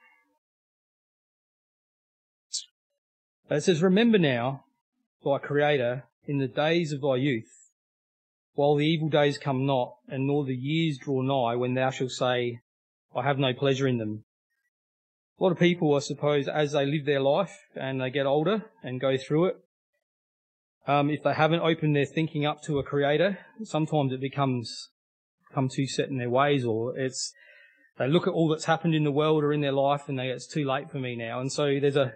It 3.50 3.62
says, 3.62 3.82
Remember 3.82 4.18
now, 4.18 4.64
thy 5.24 5.38
Creator, 5.38 6.04
in 6.26 6.38
the 6.38 6.48
days 6.48 6.92
of 6.92 7.02
thy 7.02 7.16
youth, 7.16 7.70
while 8.54 8.74
the 8.74 8.86
evil 8.86 9.08
days 9.08 9.38
come 9.38 9.66
not, 9.66 9.96
and 10.08 10.26
nor 10.26 10.44
the 10.44 10.56
years 10.56 10.98
draw 10.98 11.22
nigh, 11.22 11.56
when 11.56 11.74
thou 11.74 11.90
shalt 11.90 12.10
say, 12.10 12.60
I 13.14 13.22
have 13.22 13.38
no 13.38 13.52
pleasure 13.54 13.86
in 13.86 13.98
them. 13.98 14.24
A 15.38 15.42
lot 15.42 15.52
of 15.52 15.58
people, 15.58 15.94
I 15.94 15.98
suppose, 15.98 16.48
as 16.48 16.72
they 16.72 16.86
live 16.86 17.04
their 17.04 17.20
life 17.20 17.54
and 17.74 18.00
they 18.00 18.10
get 18.10 18.26
older 18.26 18.64
and 18.82 19.00
go 19.00 19.16
through 19.16 19.46
it, 19.46 19.56
um, 20.86 21.10
if 21.10 21.22
they 21.22 21.34
haven't 21.34 21.60
opened 21.60 21.94
their 21.94 22.06
thinking 22.06 22.46
up 22.46 22.62
to 22.62 22.78
a 22.78 22.82
creator, 22.82 23.38
sometimes 23.64 24.12
it 24.12 24.20
becomes 24.20 24.90
come 25.52 25.68
too 25.68 25.86
set 25.86 26.08
in 26.08 26.18
their 26.18 26.30
ways, 26.30 26.64
or 26.64 26.96
it's 26.98 27.32
they 27.98 28.06
look 28.06 28.26
at 28.26 28.32
all 28.32 28.48
that's 28.48 28.66
happened 28.66 28.94
in 28.94 29.04
the 29.04 29.10
world 29.10 29.42
or 29.42 29.52
in 29.52 29.62
their 29.62 29.72
life 29.72 30.02
and 30.06 30.18
they 30.18 30.28
it's 30.28 30.46
too 30.46 30.64
late 30.64 30.90
for 30.90 30.98
me 30.98 31.16
now. 31.16 31.40
And 31.40 31.52
so 31.52 31.78
there's 31.80 31.96
a 31.96 32.12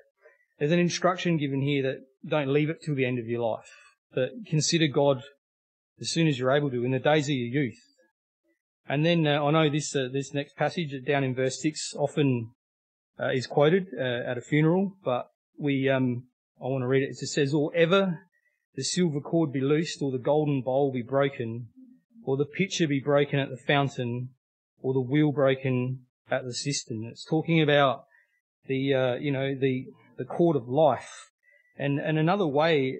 there's 0.59 0.73
an 0.73 0.79
instruction 0.79 1.39
given 1.39 1.63
here 1.63 1.83
that 1.83 2.01
don't 2.27 2.53
leave 2.53 2.71
it 2.71 2.83
till 2.85 2.95
the 2.95 3.07
end 3.07 3.19
of 3.19 3.27
your 3.27 3.41
life, 3.41 3.71
but 4.15 4.31
consider 4.47 4.87
God 4.87 5.23
as 6.01 6.11
soon 6.11 6.29
as 6.29 6.39
you're 6.39 6.55
able 6.55 6.71
to 6.71 6.85
in 6.85 6.91
the 6.93 6.99
days 6.99 7.27
of 7.27 7.35
your 7.35 7.63
youth. 7.63 7.79
And 8.89 9.05
then 9.05 9.27
uh, 9.27 9.43
I 9.43 9.51
know 9.51 9.71
this 9.71 9.95
uh, 9.97 10.09
this 10.13 10.33
next 10.33 10.57
passage 10.57 10.93
down 11.07 11.25
in 11.25 11.35
verse 11.35 11.61
six 11.61 11.93
often 11.97 12.53
uh, 13.21 13.31
is 13.31 13.47
quoted 13.47 13.89
uh, 13.99 14.31
at 14.31 14.39
a 14.39 14.41
funeral, 14.41 14.97
but 15.05 15.31
we 15.59 15.89
um, 15.89 16.25
I 16.61 16.65
want 16.65 16.83
to 16.83 16.89
read 16.89 17.03
it. 17.03 17.11
It 17.11 17.29
says, 17.29 17.53
"Or 17.53 17.75
ever 17.75 18.21
the 18.75 18.85
silver 18.85 19.21
cord 19.21 19.53
be 19.53 19.61
loosed, 19.61 20.01
or 20.01 20.11
the 20.11 20.19
golden 20.19 20.63
bowl 20.63 20.93
be 20.93 21.03
broken, 21.03 21.69
or 22.25 22.37
the 22.37 22.45
pitcher 22.45 22.87
be 22.87 23.01
broken 23.01 23.39
at 23.39 23.51
the 23.51 23.57
fountain, 23.57 24.31
or 24.81 24.95
the 24.95 25.01
wheel 25.01 25.33
broken 25.33 26.07
at 26.31 26.45
the 26.45 26.55
cistern." 26.55 27.05
It's 27.05 27.25
talking 27.25 27.61
about 27.61 28.05
the 28.67 28.95
uh, 28.95 29.15
you 29.15 29.33
know 29.33 29.55
the 29.55 29.87
the 30.17 30.25
cord 30.25 30.57
of 30.57 30.69
life, 30.69 31.31
and 31.77 31.99
and 31.99 32.19
another 32.19 32.47
way 32.47 32.99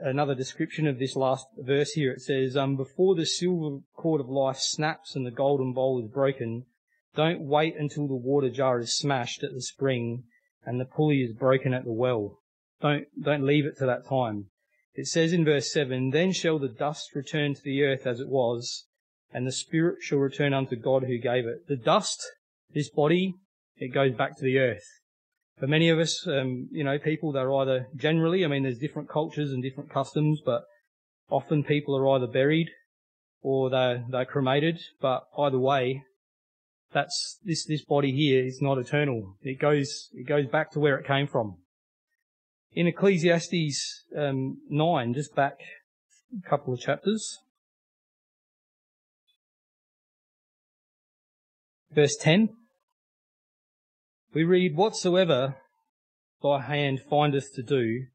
another 0.00 0.34
description 0.34 0.86
of 0.86 0.98
this 0.98 1.16
last 1.16 1.46
verse 1.58 1.92
here. 1.92 2.12
It 2.12 2.20
says, 2.20 2.56
um, 2.56 2.76
before 2.76 3.14
the 3.14 3.26
silver 3.26 3.78
cord 3.96 4.20
of 4.20 4.28
life 4.28 4.58
snaps 4.58 5.16
and 5.16 5.26
the 5.26 5.30
golden 5.30 5.72
bowl 5.72 6.00
is 6.02 6.08
broken, 6.08 6.66
don't 7.14 7.42
wait 7.42 7.74
until 7.76 8.08
the 8.08 8.14
water 8.14 8.50
jar 8.50 8.78
is 8.78 8.96
smashed 8.96 9.42
at 9.42 9.52
the 9.52 9.62
spring 9.62 10.24
and 10.64 10.80
the 10.80 10.84
pulley 10.84 11.22
is 11.22 11.32
broken 11.32 11.74
at 11.74 11.84
the 11.84 11.92
well. 11.92 12.38
Don't, 12.80 13.06
don't 13.20 13.46
leave 13.46 13.66
it 13.66 13.76
to 13.78 13.86
that 13.86 14.06
time. 14.08 14.46
It 14.94 15.06
says 15.06 15.32
in 15.32 15.44
verse 15.44 15.72
7, 15.72 16.10
Then 16.10 16.32
shall 16.32 16.58
the 16.58 16.68
dust 16.68 17.14
return 17.14 17.54
to 17.54 17.62
the 17.62 17.82
earth 17.82 18.06
as 18.06 18.20
it 18.20 18.28
was, 18.28 18.86
and 19.32 19.46
the 19.46 19.52
spirit 19.52 19.98
shall 20.02 20.18
return 20.18 20.52
unto 20.52 20.76
God 20.76 21.04
who 21.04 21.18
gave 21.18 21.46
it. 21.46 21.66
The 21.66 21.76
dust, 21.76 22.20
this 22.74 22.90
body, 22.90 23.34
it 23.76 23.94
goes 23.94 24.14
back 24.14 24.36
to 24.36 24.44
the 24.44 24.58
earth. 24.58 24.84
For 25.58 25.66
many 25.66 25.88
of 25.88 25.98
us, 25.98 26.26
um, 26.26 26.68
you 26.72 26.84
know, 26.84 26.98
people, 26.98 27.32
they're 27.32 27.52
either 27.52 27.86
generally, 27.96 28.44
I 28.44 28.48
mean, 28.48 28.64
there's 28.64 28.78
different 28.78 29.08
cultures 29.08 29.52
and 29.52 29.62
different 29.62 29.90
customs, 29.90 30.40
but 30.44 30.64
often 31.30 31.64
people 31.64 31.96
are 31.96 32.08
either 32.10 32.26
buried 32.26 32.68
or 33.42 33.70
they're, 33.70 34.04
they're 34.10 34.24
cremated, 34.24 34.78
but 35.00 35.24
either 35.38 35.58
way, 35.58 36.02
that's, 36.92 37.38
this, 37.44 37.64
this 37.64 37.84
body 37.84 38.12
here 38.12 38.44
is 38.44 38.60
not 38.60 38.78
eternal. 38.78 39.36
It 39.42 39.58
goes, 39.58 40.08
it 40.12 40.26
goes 40.26 40.46
back 40.46 40.70
to 40.72 40.80
where 40.80 40.96
it 40.96 41.06
came 41.06 41.26
from. 41.26 41.56
In 42.72 42.86
Ecclesiastes, 42.86 44.04
um, 44.16 44.58
9, 44.68 45.14
just 45.14 45.34
back 45.34 45.58
a 46.38 46.48
couple 46.48 46.72
of 46.72 46.80
chapters, 46.80 47.38
verse 51.94 52.16
10, 52.20 52.48
we 54.34 54.44
read, 54.44 54.74
Whatsoever 54.74 55.56
thy 56.42 56.62
hand 56.62 57.00
findeth 57.08 57.54
to 57.54 57.62
do, 57.62 58.06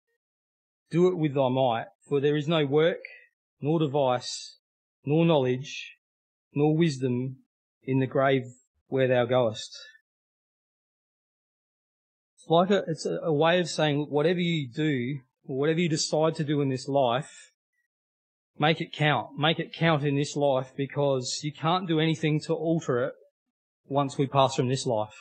do 0.89 1.07
it 1.07 1.17
with 1.17 1.35
thy 1.35 1.49
might, 1.49 1.85
for 2.07 2.19
there 2.19 2.35
is 2.35 2.47
no 2.47 2.65
work, 2.65 3.01
nor 3.61 3.79
device, 3.79 4.57
nor 5.05 5.25
knowledge, 5.25 5.97
nor 6.53 6.75
wisdom 6.75 7.37
in 7.83 7.99
the 7.99 8.07
grave 8.07 8.43
where 8.87 9.07
thou 9.07 9.25
goest. 9.25 9.77
It's 12.35 12.49
like 12.49 12.69
a, 12.69 12.83
it's 12.87 13.05
a, 13.05 13.31
way 13.31 13.59
of 13.59 13.69
saying 13.69 14.07
whatever 14.09 14.39
you 14.39 14.69
do, 14.73 15.19
or 15.45 15.57
whatever 15.57 15.79
you 15.79 15.89
decide 15.89 16.35
to 16.35 16.43
do 16.43 16.61
in 16.61 16.69
this 16.69 16.87
life, 16.87 17.51
make 18.57 18.81
it 18.81 18.93
count. 18.93 19.37
Make 19.37 19.59
it 19.59 19.73
count 19.73 20.03
in 20.03 20.15
this 20.15 20.35
life 20.35 20.71
because 20.75 21.41
you 21.43 21.51
can't 21.51 21.87
do 21.87 21.99
anything 21.99 22.39
to 22.41 22.53
alter 22.53 23.03
it 23.03 23.13
once 23.87 24.17
we 24.17 24.27
pass 24.27 24.55
from 24.55 24.69
this 24.69 24.85
life. 24.85 25.15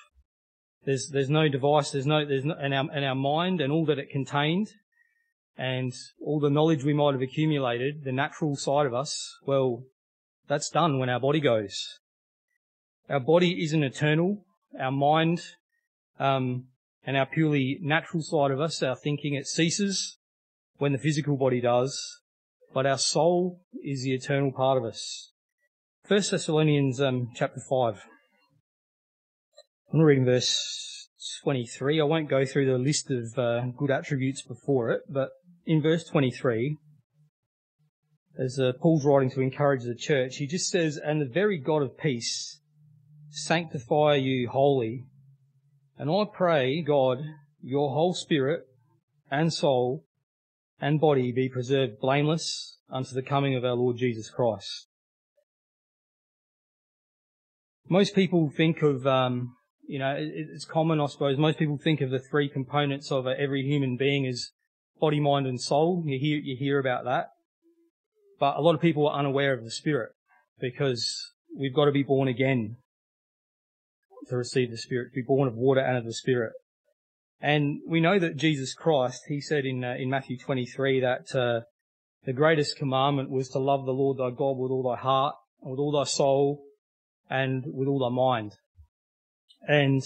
There's, 0.85 1.11
there's 1.13 1.31
no 1.31 1.49
device, 1.49 1.91
there's 1.91 2.07
no, 2.07 2.25
there's 2.25 2.45
no, 2.45 2.57
in 2.59 2.73
our, 2.73 2.97
in 2.97 3.03
our 3.03 3.15
mind 3.15 3.61
and 3.61 3.73
all 3.73 3.85
that 3.87 3.99
it 3.99 4.11
contained 4.11 4.69
and 5.59 5.93
all 6.21 6.39
the 6.39 6.51
knowledge 6.51 6.85
we 6.85 6.93
might 6.93 7.13
have 7.13 7.23
accumulated, 7.23 8.05
the 8.05 8.13
natural 8.13 8.57
side 8.57 8.87
of 8.87 8.95
us, 8.95 9.37
well, 9.47 9.83
that's 10.49 10.71
done 10.71 10.99
when 10.99 11.09
our 11.09 11.19
body 11.19 11.41
goes. 11.41 11.99
Our 13.09 13.21
body 13.21 13.63
isn't 13.63 13.83
eternal. 13.83 14.45
Our 14.81 14.91
mind, 14.91 15.41
um, 16.19 16.67
and 17.07 17.17
our 17.17 17.27
purely 17.27 17.79
natural 17.81 18.23
side 18.23 18.51
of 18.51 18.61
us, 18.61 18.83
our 18.83 18.97
thinking, 18.97 19.35
it 19.35 19.47
ceases 19.47 20.19
when 20.79 20.93
the 20.93 20.99
physical 20.99 21.37
body 21.37 21.61
does, 21.61 22.21
but 22.75 22.85
our 22.85 22.99
soul 22.99 23.61
is 23.83 24.03
the 24.03 24.13
eternal 24.13 24.53
part 24.53 24.77
of 24.77 24.85
us. 24.85 25.33
First 26.05 26.33
Thessalonians 26.33 27.01
um, 27.01 27.31
chapter 27.35 27.61
five. 27.71 28.03
I'm 29.93 30.01
reading 30.01 30.25
verse 30.25 31.09
23. 31.45 32.01
I 32.01 32.05
won't 32.05 32.29
go 32.29 32.45
through 32.45 32.67
the 32.67 32.79
list 32.79 33.11
of 33.11 33.39
uh, 33.39 33.67
good 33.77 33.91
attributes 33.91 34.43
before 34.43 34.91
it, 34.91 35.03
but 35.09 35.31
in 35.65 35.81
verse 35.81 36.05
23, 36.05 36.77
as 38.39 38.59
uh, 38.59 38.73
Paul's 38.81 39.05
writing 39.05 39.31
to 39.31 39.41
encourage 39.41 39.85
the 39.85 39.95
church, 39.95 40.37
he 40.37 40.47
just 40.47 40.69
says, 40.69 40.99
And 41.03 41.21
the 41.21 41.33
very 41.33 41.59
God 41.59 41.83
of 41.83 41.97
peace 41.97 42.61
sanctify 43.37 44.15
you 44.15 44.49
wholly. 44.49 45.05
And 45.99 46.11
I 46.11 46.25
pray, 46.33 46.81
God, 46.81 47.19
your 47.63 47.91
whole 47.91 48.15
spirit 48.15 48.63
and 49.31 49.53
soul 49.53 50.05
and 50.81 51.01
body 51.01 51.33
be 51.33 51.49
preserved 51.49 52.01
blameless 52.01 52.79
unto 52.91 53.15
the 53.15 53.23
coming 53.23 53.55
of 53.55 53.65
our 53.65 53.75
Lord 53.75 53.99
Jesus 53.99 54.31
Christ. 54.31 54.89
Most 57.89 58.15
people 58.15 58.51
think 58.55 58.83
of 58.83 59.07
um, 59.07 59.55
you 59.87 59.99
know, 59.99 60.17
it's 60.19 60.65
common, 60.65 61.01
I 61.01 61.07
suppose. 61.07 61.37
Most 61.37 61.59
people 61.59 61.79
think 61.79 62.01
of 62.01 62.11
the 62.11 62.19
three 62.19 62.49
components 62.49 63.13
of 63.13 63.27
every 63.27 63.63
human 63.63 63.99
being 63.99 64.27
as 64.27 64.51
body, 64.99 65.21
mind, 65.21 65.47
and 65.47 65.61
soul. 65.61 66.03
You 66.07 66.19
hear, 66.19 66.39
you 66.39 66.57
hear 66.59 66.79
about 66.79 67.05
that. 67.05 67.29
But 68.41 68.57
a 68.57 68.63
lot 68.63 68.75
of 68.75 68.81
people 68.81 69.07
are 69.09 69.19
unaware 69.19 69.53
of 69.53 69.63
the 69.63 69.71
spirit 69.71 70.13
because 70.59 71.33
we've 71.57 71.75
got 71.75 71.85
to 71.85 71.93
be 71.93 72.03
born 72.03 72.29
again 72.29 72.77
to 74.29 74.37
receive 74.37 74.71
the 74.71 74.79
spirit, 74.79 75.11
to 75.11 75.15
be 75.15 75.27
born 75.27 75.49
of 75.49 75.55
water 75.55 75.81
and 75.81 75.97
of 75.97 76.05
the 76.05 76.13
spirit. 76.13 76.53
And 77.41 77.81
we 77.87 78.01
know 78.01 78.19
that 78.19 78.37
Jesus 78.37 78.75
Christ, 78.75 79.23
he 79.29 79.41
said 79.41 79.65
in, 79.65 79.85
uh, 79.85 79.95
in 79.99 80.09
Matthew 80.09 80.39
23 80.39 81.01
that, 81.01 81.35
uh, 81.35 81.61
the 82.25 82.33
greatest 82.33 82.77
commandment 82.77 83.31
was 83.31 83.49
to 83.51 83.59
love 83.59 83.87
the 83.87 83.93
Lord 83.93 84.19
thy 84.19 84.37
God 84.37 84.59
with 84.59 84.73
all 84.73 84.83
thy 84.83 85.01
heart, 85.01 85.37
with 85.61 85.79
all 85.79 85.93
thy 85.93 86.05
soul, 86.05 86.65
and 87.31 87.65
with 87.67 87.87
all 87.87 88.01
thy 88.01 88.15
mind. 88.15 88.53
And 89.69 90.03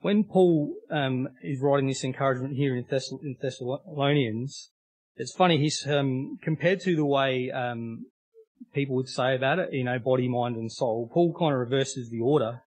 when 0.00 0.24
Paul 0.24 0.74
um, 0.90 1.28
is 1.42 1.60
writing 1.60 1.88
this 1.88 2.04
encouragement 2.04 2.56
here 2.56 2.76
in, 2.76 2.84
in 3.22 3.36
Thessalonians, 3.40 4.70
it's 5.16 5.34
funny. 5.34 5.58
He's 5.58 5.86
um, 5.86 6.38
compared 6.42 6.80
to 6.80 6.96
the 6.96 7.04
way 7.04 7.50
um, 7.50 8.06
people 8.72 8.96
would 8.96 9.08
say 9.08 9.34
about 9.34 9.58
it, 9.58 9.72
you 9.72 9.84
know, 9.84 9.98
body, 9.98 10.28
mind, 10.28 10.56
and 10.56 10.70
soul. 10.70 11.10
Paul 11.12 11.34
kind 11.38 11.52
of 11.52 11.60
reverses 11.60 12.10
the 12.10 12.20
order 12.20 12.62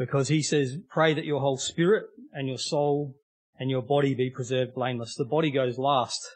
because 0.00 0.28
he 0.28 0.42
says, 0.42 0.78
"Pray 0.88 1.12
that 1.12 1.26
your 1.26 1.40
whole 1.40 1.58
spirit 1.58 2.06
and 2.32 2.48
your 2.48 2.56
soul 2.58 3.14
and 3.58 3.68
your 3.68 3.82
body 3.82 4.14
be 4.14 4.30
preserved 4.30 4.74
blameless." 4.74 5.14
The 5.14 5.26
body 5.26 5.50
goes 5.50 5.76
last. 5.76 6.26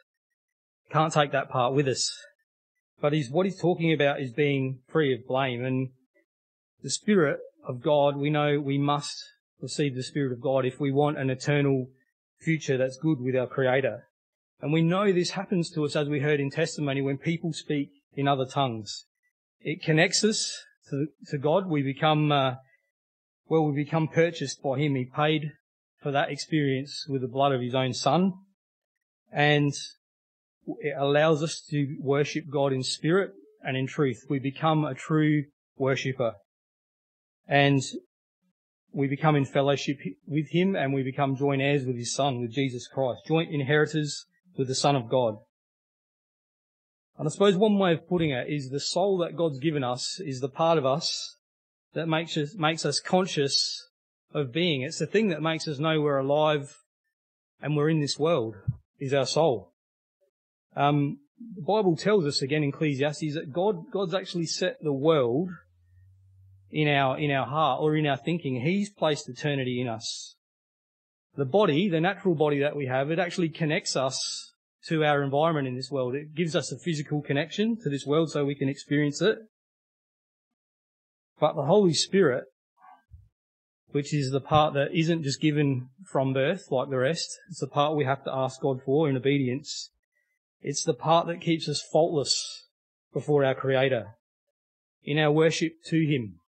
Can't 0.91 1.13
take 1.13 1.33
that 1.33 1.49
part 1.49 1.73
with 1.73 1.89
us. 1.89 2.15
But 3.01 3.15
he's, 3.15 3.31
what 3.31 3.47
he's 3.47 3.59
talking 3.59 3.93
about 3.93 4.21
is 4.21 4.33
being 4.33 4.81
free 4.87 5.15
of 5.15 5.27
blame, 5.27 5.65
and 5.65 5.89
the 6.83 6.91
spirit 6.91 7.41
of 7.65 7.83
God, 7.83 8.17
we 8.17 8.29
know 8.29 8.61
we 8.61 8.77
must 8.77 9.25
receive 9.61 9.95
the 9.95 10.03
Spirit 10.03 10.33
of 10.33 10.41
God 10.41 10.67
if 10.67 10.79
we 10.79 10.93
want 10.93 11.19
an 11.19 11.31
eternal 11.31 11.89
future 12.39 12.77
that's 12.77 12.99
good 12.99 13.21
with 13.21 13.35
our 13.35 13.47
Creator. 13.47 14.07
And 14.61 14.73
we 14.73 14.83
know 14.83 15.13
this 15.13 15.31
happens 15.31 15.71
to 15.71 15.85
us 15.85 15.97
as 15.97 16.09
we 16.09 16.21
heard 16.21 16.41
in 16.41 16.51
testimony 16.51 17.01
when 17.01 17.19
people 17.19 17.53
speak 17.53 17.91
in 18.15 18.29
other 18.29 18.47
tongues. 18.47 19.07
It 19.61 19.83
connects 19.83 20.23
us 20.23 20.55
to, 20.91 21.07
to 21.31 21.39
God. 21.39 21.67
We 21.67 21.83
become, 21.83 22.31
uh, 22.31 22.55
well, 23.49 23.65
we 23.65 23.85
become 23.85 24.09
purchased 24.09 24.63
by 24.63 24.79
Him. 24.79 24.95
He 24.95 25.05
paid 25.05 25.53
for 26.03 26.11
that 26.11 26.31
experience 26.31 27.07
with 27.09 27.23
the 27.23 27.29
blood 27.29 27.53
of 27.53 27.61
His 27.61 27.75
own 27.75 27.95
Son. 27.95 28.33
And 29.33 29.73
it 30.79 30.95
allows 30.97 31.43
us 31.43 31.61
to 31.71 31.97
worship 32.01 32.45
God 32.51 32.73
in 32.73 32.83
spirit 32.83 33.33
and 33.63 33.77
in 33.77 33.87
truth. 33.87 34.25
We 34.29 34.39
become 34.39 34.85
a 34.85 34.95
true 34.95 35.45
worshipper 35.77 36.35
and 37.47 37.83
we 38.93 39.09
become 39.09 39.37
in 39.37 39.45
fellowship 39.45 39.99
with 40.27 40.49
him 40.51 40.77
and 40.77 40.95
we 40.95 41.03
become 41.03 41.37
joint 41.37 41.61
heirs 41.61 41.85
with 41.85 41.97
his 41.97 42.15
son, 42.15 42.41
with 42.41 42.53
Jesus 42.53 42.87
Christ, 42.87 43.23
joint 43.27 43.53
inheritors 43.53 44.27
with 44.57 44.69
the 44.69 44.75
son 44.75 44.95
of 44.95 45.09
God. 45.09 45.37
And 47.19 47.27
I 47.29 47.31
suppose 47.31 47.57
one 47.57 47.79
way 47.79 47.93
of 47.93 48.09
putting 48.09 48.31
it 48.31 48.49
is 48.49 48.71
the 48.71 48.81
soul 48.81 49.19
that 49.19 49.37
God's 49.37 49.59
given 49.59 49.85
us 49.85 50.21
is 50.25 50.41
the 50.41 50.49
part 50.49 50.79
of 50.79 50.87
us 50.87 51.37
that 51.95 52.07
makes 52.07 52.37
us, 52.37 52.55
makes 52.57 52.85
us 52.85 53.01
conscious 53.01 53.89
of 54.33 54.53
being. 54.53 54.83
It's 54.83 54.99
the 54.99 55.07
thing 55.07 55.29
that 55.29 55.43
makes 55.43 55.67
us 55.69 55.79
know 55.79 56.01
we're 56.01 56.19
alive 56.19 56.77
and 57.61 57.77
we're 57.77 57.89
in 57.89 58.01
this 58.01 58.19
world 58.19 58.57
is 58.99 59.15
our 59.15 59.27
soul. 59.27 59.73
Um, 60.77 61.19
the 61.57 61.63
Bible 61.63 61.97
tells 61.97 62.27
us 62.27 62.43
again 62.43 62.63
in 62.63 62.71
Ecclesiastes 62.71 63.35
that 63.35 63.53
God, 63.53 63.91
God's 63.93 64.15
actually 64.15 64.47
set 64.47 64.77
the 64.83 64.93
world 64.93 65.51
in 66.71 66.89
our, 66.89 67.19
in 67.19 67.31
our 67.31 67.47
heart 67.47 67.81
or 67.81 67.97
in 67.97 68.07
our 68.07 68.17
thinking. 68.17 68.61
He's 68.61 68.91
placed 68.91 69.29
eternity 69.29 69.81
in 69.81 69.89
us. 69.89 70.37
The 71.37 71.45
body, 71.45 71.89
the 71.89 72.01
natural 72.01 72.35
body 72.35 72.61
that 72.61 72.77
we 72.77 72.87
have, 72.87 73.11
it 73.11 73.19
actually 73.19 73.49
connects 73.49 73.97
us 73.97 74.53
to 74.89 75.05
our 75.05 75.23
environment 75.23 75.67
in 75.67 75.77
this 75.77 75.91
world. 75.91 76.15
It 76.15 76.35
gives 76.35 76.55
us 76.55 76.71
a 76.71 76.79
physical 76.79 77.23
connection 77.23 77.77
to 77.83 77.89
this 77.89 78.05
world 78.05 78.31
so 78.31 78.45
we 78.45 78.55
can 78.55 78.69
experience 78.69 79.21
it. 79.23 79.39
But 81.41 81.55
the 81.57 81.65
Holy 81.65 81.95
Spirit, 81.95 82.45
which 83.89 84.15
is 84.15 84.31
the 84.31 84.41
part 84.41 84.75
that 84.75 84.95
isn't 84.95 85.23
just 85.23 85.41
given 85.41 85.89
from 86.05 86.33
birth 86.33 86.71
like 86.71 86.91
the 86.91 86.99
rest, 86.99 87.29
it's 87.51 87.61
the 87.61 87.67
part 87.67 87.97
we 87.97 88.05
have 88.05 88.25
to 88.25 88.35
ask 88.35 88.61
God 88.61 88.81
for 88.85 89.09
in 89.09 89.17
obedience. 89.17 89.91
It's 90.61 90.85
the 90.85 90.95
part 90.95 91.27
that 91.27 91.41
keeps 91.41 91.69
us 91.69 91.85
faultless 91.93 92.69
before 93.13 93.45
our 93.45 93.55
Creator 93.55 94.17
in 95.03 95.19
our 95.19 95.31
worship 95.31 95.73
to 95.87 96.07
Him. 96.07 96.41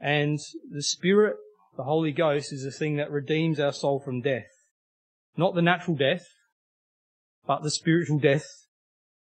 And 0.00 0.38
the 0.70 0.82
Spirit, 0.82 1.36
the 1.76 1.84
Holy 1.84 2.12
Ghost, 2.12 2.52
is 2.52 2.64
the 2.64 2.70
thing 2.70 2.96
that 2.96 3.10
redeems 3.10 3.60
our 3.60 3.72
soul 3.72 4.00
from 4.00 4.22
death. 4.22 4.48
Not 5.36 5.54
the 5.54 5.62
natural 5.62 5.96
death, 5.96 6.26
but 7.46 7.62
the 7.62 7.70
spiritual 7.70 8.18
death 8.18 8.46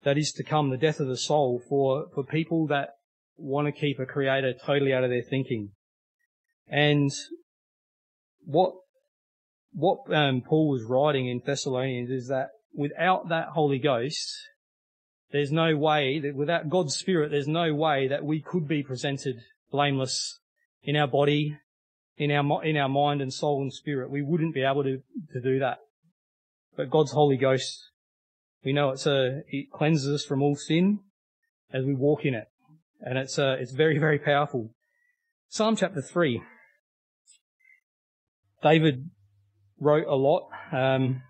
that 0.04 0.16
is 0.16 0.32
to 0.32 0.44
come, 0.44 0.70
the 0.70 0.76
death 0.76 1.00
of 1.00 1.08
the 1.08 1.16
soul 1.16 1.60
for, 1.68 2.06
for 2.14 2.22
people 2.24 2.66
that 2.68 2.90
want 3.38 3.66
to 3.66 3.72
keep 3.72 3.98
a 3.98 4.06
creator 4.06 4.52
totally 4.52 4.92
out 4.92 5.04
of 5.04 5.10
their 5.10 5.22
thinking. 5.22 5.70
And 6.68 7.10
what, 8.44 8.74
what 9.72 9.98
um, 10.12 10.42
Paul 10.42 10.68
was 10.68 10.84
writing 10.84 11.28
in 11.28 11.40
Thessalonians 11.44 12.10
is 12.10 12.28
that 12.28 12.48
without 12.74 13.28
that 13.28 13.48
Holy 13.48 13.78
Ghost, 13.78 14.28
there's 15.30 15.52
no 15.52 15.76
way 15.76 16.20
that 16.20 16.34
without 16.34 16.68
God's 16.68 16.96
Spirit, 16.96 17.30
there's 17.30 17.48
no 17.48 17.74
way 17.74 18.08
that 18.08 18.24
we 18.24 18.40
could 18.40 18.66
be 18.66 18.82
presented 18.82 19.36
blameless 19.70 20.40
in 20.82 20.96
our 20.96 21.06
body, 21.06 21.58
in 22.16 22.30
our, 22.30 22.64
in 22.64 22.76
our 22.76 22.88
mind 22.88 23.20
and 23.20 23.32
soul 23.32 23.62
and 23.62 23.72
spirit. 23.72 24.10
We 24.10 24.22
wouldn't 24.22 24.54
be 24.54 24.62
able 24.62 24.82
to, 24.82 25.02
to 25.32 25.40
do 25.40 25.58
that. 25.60 25.78
But 26.76 26.90
God's 26.90 27.12
Holy 27.12 27.36
Ghost, 27.36 27.90
we 28.64 28.72
know 28.72 28.90
it's 28.90 29.06
a, 29.06 29.42
it 29.48 29.70
cleanses 29.70 30.22
us 30.22 30.24
from 30.24 30.42
all 30.42 30.56
sin 30.56 31.00
as 31.72 31.84
we 31.84 31.94
walk 31.94 32.24
in 32.24 32.34
it. 32.34 32.48
And 33.00 33.18
it's, 33.18 33.38
uh, 33.38 33.56
it's 33.58 33.72
very, 33.72 33.98
very 33.98 34.18
powerful. 34.18 34.74
Psalm 35.48 35.76
chapter 35.76 36.02
3. 36.02 36.42
David 38.62 39.10
wrote 39.80 40.06
a 40.06 40.16
lot 40.16 40.48
um, 40.72 41.22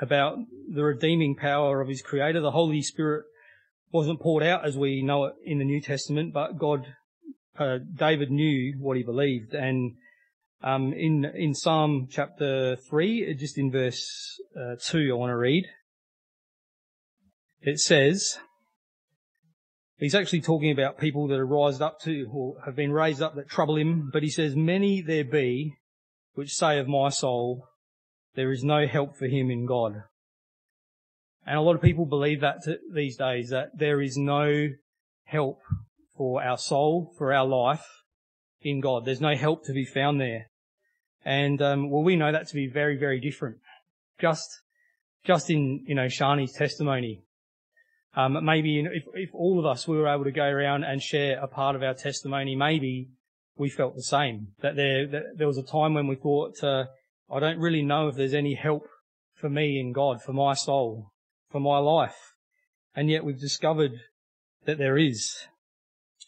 about 0.00 0.38
the 0.72 0.82
redeeming 0.82 1.36
power 1.36 1.80
of 1.80 1.88
his 1.88 2.02
Creator. 2.02 2.40
The 2.40 2.50
Holy 2.50 2.82
Spirit 2.82 3.24
wasn't 3.92 4.20
poured 4.20 4.42
out 4.42 4.66
as 4.66 4.76
we 4.76 5.02
know 5.02 5.24
it 5.24 5.34
in 5.44 5.58
the 5.58 5.64
New 5.64 5.80
Testament, 5.80 6.32
but 6.32 6.58
God, 6.58 6.86
uh, 7.58 7.78
David 7.94 8.30
knew 8.30 8.74
what 8.78 8.96
he 8.96 9.02
believed. 9.02 9.54
And 9.54 9.96
um, 10.62 10.92
in 10.92 11.24
in 11.34 11.54
Psalm 11.54 12.08
chapter 12.10 12.76
three, 12.76 13.34
just 13.38 13.56
in 13.56 13.70
verse 13.70 14.38
uh, 14.54 14.76
two, 14.80 15.08
I 15.10 15.14
want 15.14 15.30
to 15.30 15.36
read. 15.36 15.64
It 17.62 17.78
says, 17.78 18.38
He's 20.00 20.14
actually 20.14 20.40
talking 20.40 20.72
about 20.72 20.98
people 20.98 21.28
that 21.28 21.38
are 21.38 21.46
raised 21.46 21.82
up 21.82 22.00
to, 22.00 22.26
or 22.32 22.56
have 22.64 22.74
been 22.74 22.90
raised 22.90 23.20
up 23.20 23.34
that 23.36 23.50
trouble 23.50 23.76
him, 23.76 24.08
but 24.10 24.22
he 24.22 24.30
says, 24.30 24.56
many 24.56 25.02
there 25.02 25.24
be 25.24 25.76
which 26.32 26.54
say 26.54 26.78
of 26.78 26.88
my 26.88 27.10
soul, 27.10 27.66
there 28.34 28.50
is 28.50 28.64
no 28.64 28.86
help 28.86 29.14
for 29.18 29.26
him 29.26 29.50
in 29.50 29.66
God. 29.66 30.04
And 31.46 31.58
a 31.58 31.60
lot 31.60 31.74
of 31.74 31.82
people 31.82 32.06
believe 32.06 32.40
that 32.40 32.60
these 32.94 33.18
days, 33.18 33.50
that 33.50 33.76
there 33.76 34.00
is 34.00 34.16
no 34.16 34.68
help 35.24 35.60
for 36.16 36.42
our 36.42 36.56
soul, 36.56 37.12
for 37.18 37.32
our 37.34 37.46
life 37.46 37.84
in 38.62 38.80
God. 38.80 39.04
There's 39.04 39.20
no 39.20 39.34
help 39.34 39.64
to 39.66 39.74
be 39.74 39.84
found 39.84 40.18
there. 40.18 40.46
And, 41.26 41.60
um, 41.60 41.90
well, 41.90 42.02
we 42.02 42.16
know 42.16 42.32
that 42.32 42.48
to 42.48 42.54
be 42.54 42.68
very, 42.68 42.96
very 42.96 43.20
different. 43.20 43.58
Just, 44.18 44.48
just 45.24 45.50
in, 45.50 45.84
you 45.86 45.94
know, 45.94 46.06
Shani's 46.06 46.54
testimony, 46.54 47.22
um, 48.16 48.44
maybe 48.44 48.80
if, 48.80 49.04
if 49.14 49.30
all 49.34 49.58
of 49.58 49.66
us 49.66 49.86
we 49.86 49.96
were 49.96 50.08
able 50.08 50.24
to 50.24 50.32
go 50.32 50.44
around 50.44 50.84
and 50.84 51.00
share 51.02 51.38
a 51.38 51.46
part 51.46 51.76
of 51.76 51.82
our 51.82 51.94
testimony, 51.94 52.56
maybe 52.56 53.08
we 53.56 53.68
felt 53.68 53.94
the 53.94 54.02
same. 54.02 54.48
That 54.62 54.74
there, 54.74 55.06
that 55.06 55.22
there 55.36 55.46
was 55.46 55.58
a 55.58 55.62
time 55.62 55.94
when 55.94 56.08
we 56.08 56.16
thought, 56.16 56.62
uh, 56.62 56.84
I 57.30 57.38
don't 57.38 57.58
really 57.58 57.82
know 57.82 58.08
if 58.08 58.16
there's 58.16 58.34
any 58.34 58.54
help 58.54 58.88
for 59.34 59.48
me 59.48 59.78
in 59.78 59.92
God, 59.92 60.22
for 60.22 60.32
my 60.32 60.54
soul, 60.54 61.12
for 61.50 61.60
my 61.60 61.78
life. 61.78 62.34
And 62.94 63.08
yet 63.08 63.24
we've 63.24 63.40
discovered 63.40 63.92
that 64.64 64.78
there 64.78 64.98
is. 64.98 65.46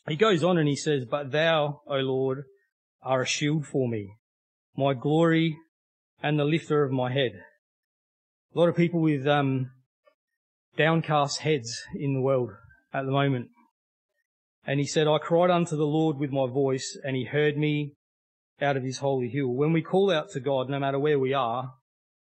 He 0.08 0.16
goes 0.16 0.44
on 0.44 0.58
and 0.58 0.68
he 0.68 0.76
says, 0.76 1.04
but 1.04 1.32
thou, 1.32 1.80
O 1.86 1.96
Lord, 1.96 2.44
are 3.02 3.22
a 3.22 3.26
shield 3.26 3.66
for 3.66 3.88
me, 3.88 4.14
my 4.76 4.94
glory 4.94 5.56
and 6.22 6.38
the 6.38 6.44
lifter 6.44 6.84
of 6.84 6.92
my 6.92 7.12
head. 7.12 7.32
A 8.54 8.58
lot 8.58 8.68
of 8.68 8.76
people 8.76 9.00
with, 9.00 9.26
um, 9.26 9.70
downcast 10.76 11.40
heads 11.40 11.82
in 11.94 12.14
the 12.14 12.20
world 12.20 12.50
at 12.92 13.04
the 13.04 13.10
moment. 13.10 13.48
And 14.66 14.78
he 14.78 14.86
said, 14.86 15.08
I 15.08 15.18
cried 15.18 15.50
unto 15.50 15.76
the 15.76 15.86
Lord 15.86 16.18
with 16.18 16.30
my 16.30 16.46
voice 16.46 16.96
and 17.04 17.16
he 17.16 17.24
heard 17.24 17.56
me 17.56 17.94
out 18.60 18.76
of 18.76 18.84
his 18.84 18.98
holy 18.98 19.28
hill. 19.28 19.48
When 19.48 19.72
we 19.72 19.82
call 19.82 20.10
out 20.10 20.30
to 20.30 20.40
God, 20.40 20.68
no 20.68 20.78
matter 20.78 20.98
where 20.98 21.18
we 21.18 21.34
are, 21.34 21.74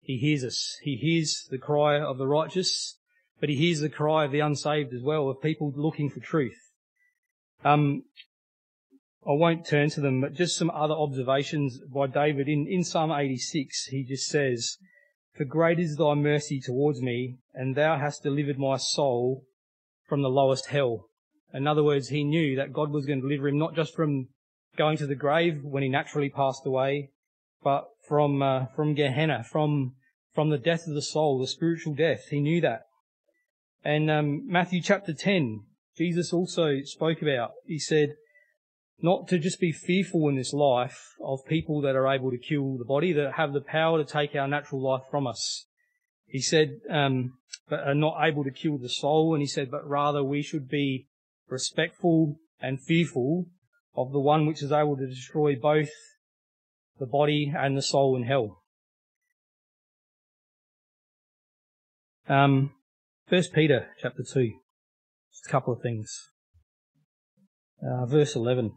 he 0.00 0.16
hears 0.16 0.44
us. 0.44 0.78
He 0.82 0.96
hears 0.96 1.46
the 1.50 1.58
cry 1.58 2.00
of 2.00 2.18
the 2.18 2.26
righteous, 2.26 2.98
but 3.40 3.48
he 3.48 3.56
hears 3.56 3.80
the 3.80 3.88
cry 3.88 4.24
of 4.24 4.32
the 4.32 4.40
unsaved 4.40 4.94
as 4.94 5.02
well, 5.02 5.28
of 5.28 5.42
people 5.42 5.72
looking 5.74 6.08
for 6.08 6.20
truth. 6.20 6.58
Um, 7.64 8.04
I 9.26 9.32
won't 9.32 9.66
turn 9.66 9.90
to 9.90 10.00
them, 10.00 10.20
but 10.20 10.34
just 10.34 10.56
some 10.56 10.70
other 10.70 10.94
observations 10.94 11.78
by 11.92 12.06
David 12.06 12.48
in, 12.48 12.66
in 12.66 12.84
Psalm 12.84 13.12
86. 13.12 13.86
He 13.86 14.04
just 14.04 14.26
says, 14.28 14.78
for 15.36 15.44
great 15.44 15.78
is 15.78 15.96
thy 15.96 16.14
mercy 16.14 16.60
towards 16.60 17.00
me, 17.00 17.38
and 17.54 17.74
thou 17.74 17.98
hast 17.98 18.22
delivered 18.22 18.58
my 18.58 18.76
soul 18.76 19.44
from 20.06 20.22
the 20.22 20.28
lowest 20.28 20.66
hell. 20.66 21.06
In 21.52 21.66
other 21.66 21.82
words, 21.82 22.08
he 22.08 22.24
knew 22.24 22.56
that 22.56 22.72
God 22.72 22.90
was 22.90 23.06
going 23.06 23.20
to 23.20 23.28
deliver 23.28 23.48
him 23.48 23.58
not 23.58 23.74
just 23.74 23.94
from 23.94 24.28
going 24.76 24.96
to 24.98 25.06
the 25.06 25.14
grave 25.14 25.62
when 25.62 25.82
he 25.82 25.88
naturally 25.88 26.30
passed 26.30 26.66
away, 26.66 27.10
but 27.62 27.84
from 28.06 28.42
uh, 28.42 28.66
from 28.74 28.94
Gehenna, 28.94 29.44
from 29.44 29.94
from 30.34 30.50
the 30.50 30.58
death 30.58 30.86
of 30.86 30.94
the 30.94 31.02
soul, 31.02 31.38
the 31.38 31.46
spiritual 31.46 31.94
death. 31.94 32.26
He 32.30 32.40
knew 32.40 32.60
that. 32.60 32.82
And 33.84 34.10
um, 34.10 34.42
Matthew 34.46 34.82
chapter 34.82 35.14
10, 35.14 35.64
Jesus 35.96 36.32
also 36.32 36.82
spoke 36.84 37.22
about. 37.22 37.52
He 37.66 37.78
said, 37.78 38.14
not 39.02 39.28
to 39.28 39.38
just 39.38 39.60
be 39.60 39.72
fearful 39.72 40.28
in 40.28 40.36
this 40.36 40.52
life 40.52 41.14
of 41.24 41.44
people 41.46 41.80
that 41.82 41.96
are 41.96 42.12
able 42.12 42.30
to 42.30 42.38
kill 42.38 42.76
the 42.76 42.84
body, 42.84 43.12
that 43.12 43.34
have 43.34 43.52
the 43.52 43.60
power 43.60 44.02
to 44.02 44.10
take 44.10 44.34
our 44.34 44.48
natural 44.48 44.82
life 44.82 45.02
from 45.10 45.26
us. 45.26 45.66
He 46.26 46.40
said, 46.40 46.80
um, 46.88 47.38
but 47.68 47.80
are 47.80 47.94
not 47.94 48.18
able 48.22 48.44
to 48.44 48.50
kill 48.50 48.78
the 48.78 48.88
soul, 48.88 49.34
and 49.34 49.40
he 49.40 49.46
said, 49.46 49.70
but 49.70 49.88
rather 49.88 50.22
we 50.22 50.42
should 50.42 50.68
be 50.68 51.08
respectful 51.48 52.36
and 52.60 52.80
fearful 52.80 53.46
of 53.96 54.12
the 54.12 54.20
one 54.20 54.46
which 54.46 54.62
is 54.62 54.70
able 54.70 54.96
to 54.96 55.06
destroy 55.06 55.56
both 55.56 55.90
the 56.98 57.06
body 57.06 57.52
and 57.56 57.76
the 57.76 57.82
soul 57.82 58.16
in 58.16 58.24
hell. 58.24 58.62
Um, 62.28 62.72
First 63.28 63.52
Peter 63.52 63.88
chapter 64.00 64.22
two, 64.22 64.52
just 65.32 65.46
a 65.46 65.50
couple 65.50 65.72
of 65.72 65.80
things. 65.80 66.30
Uh, 67.82 68.04
verse 68.06 68.36
eleven. 68.36 68.72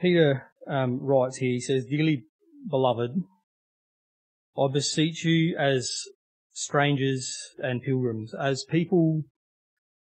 Peter 0.00 0.50
um, 0.66 0.98
writes 1.00 1.38
here, 1.38 1.52
he 1.52 1.60
says, 1.60 1.86
Dearly 1.86 2.24
beloved, 2.68 3.22
I 4.58 4.68
beseech 4.72 5.24
you 5.24 5.56
as 5.56 6.02
strangers 6.52 7.36
and 7.58 7.82
pilgrims, 7.82 8.34
as 8.34 8.64
people 8.64 9.22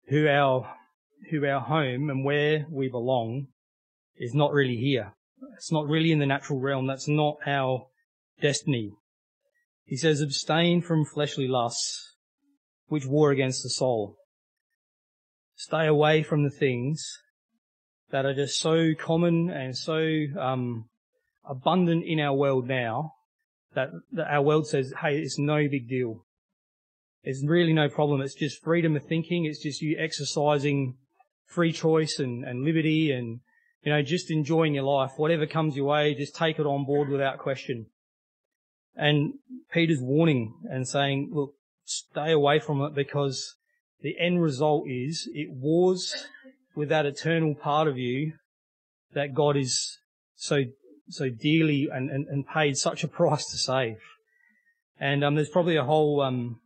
who 0.10 0.28
our, 0.28 0.76
who 1.30 1.46
our 1.46 1.62
home 1.62 2.10
and 2.10 2.26
where 2.26 2.65
we 2.70 2.89
belong 2.89 3.48
is 4.17 4.34
not 4.34 4.52
really 4.52 4.78
here. 4.78 5.13
It's 5.56 5.72
not 5.72 5.88
really 5.88 6.12
in 6.12 6.20
the 6.20 6.26
natural 6.26 6.60
realm. 6.60 6.88
That's 6.88 7.08
not 7.08 7.38
our 7.46 7.88
destiny. 8.41 8.91
He 9.86 9.98
says, 9.98 10.22
abstain 10.22 10.82
from 10.82 11.06
fleshly 11.06 11.48
lusts 11.48 12.15
which 12.88 13.06
war 13.06 13.32
against 13.32 13.63
the 13.63 13.70
soul. 13.70 14.17
Stay 15.56 15.88
away 15.88 16.24
from 16.24 16.44
the 16.44 16.50
things 16.50 17.08
that 18.12 18.26
are 18.26 18.34
just 18.34 18.60
so 18.60 18.93
common 18.93 19.50
and 19.50 19.76
so 19.76 20.26
um, 20.39 20.86
abundant 21.47 22.06
in 22.06 22.19
our 22.19 22.34
world 22.34 22.67
now 22.67 23.13
that, 23.74 23.89
that 24.12 24.32
our 24.32 24.41
world 24.41 24.67
says, 24.67 24.93
hey, 25.02 25.17
it's 25.17 25.39
no 25.39 25.67
big 25.67 25.88
deal. 25.88 26.26
It's 27.24 27.43
really 27.45 27.74
no 27.74 27.88
problem. 27.88 28.21
It's 28.21 28.34
just 28.34 28.63
freedom 28.63 28.95
of 28.95 29.06
thinking. 29.06 29.45
It's 29.45 29.62
just 29.62 29.82
you 29.82 29.97
exercising 29.97 30.95
free 31.45 31.71
choice 31.71 32.19
and, 32.19 32.43
and 32.43 32.63
liberty 32.63 33.12
and, 33.12 33.39
you 33.84 33.91
know, 33.91 34.02
just 34.02 34.32
enjoying 34.32 34.76
your 34.76 34.84
life. 34.84 35.12
Whatever 35.17 35.45
comes 35.45 35.76
your 35.76 35.86
way, 35.86 36.15
just 36.15 36.36
take 36.36 36.60
it 36.60 36.65
on 36.65 36.86
board 36.86 37.10
without 37.10 37.38
question. 37.38 37.88
And 38.95 39.36
Peter's 39.71 40.02
warning 40.02 40.54
and 40.69 40.88
saying, 40.88 41.30
look, 41.32 41.54
stay 41.86 42.32
away 42.32 42.60
from 42.60 42.82
it 42.82 42.93
because 42.93 43.56
the 44.02 44.15
end 44.19 44.41
result 44.41 44.86
is 44.88 45.30
it 45.34 45.52
wars 45.52 46.26
with 46.76 46.90
that 46.90 47.06
eternal 47.06 47.56
part 47.56 47.88
of 47.88 47.98
you 47.98 48.34
that 49.14 49.34
God 49.34 49.58
is 49.58 50.00
so, 50.36 50.64
so 51.10 51.30
dearly 51.30 51.90
and, 51.92 52.10
and, 52.10 52.28
and 52.28 52.48
paid 52.48 52.78
such 52.78 53.04
a 53.04 53.08
price 53.08 53.46
to 53.52 53.58
save. 53.58 53.98
And, 55.00 55.24
um, 55.24 55.36
there's 55.36 55.50
probably 55.50 55.76
a 55.76 55.84
whole, 55.84 56.22
um, 56.22 56.60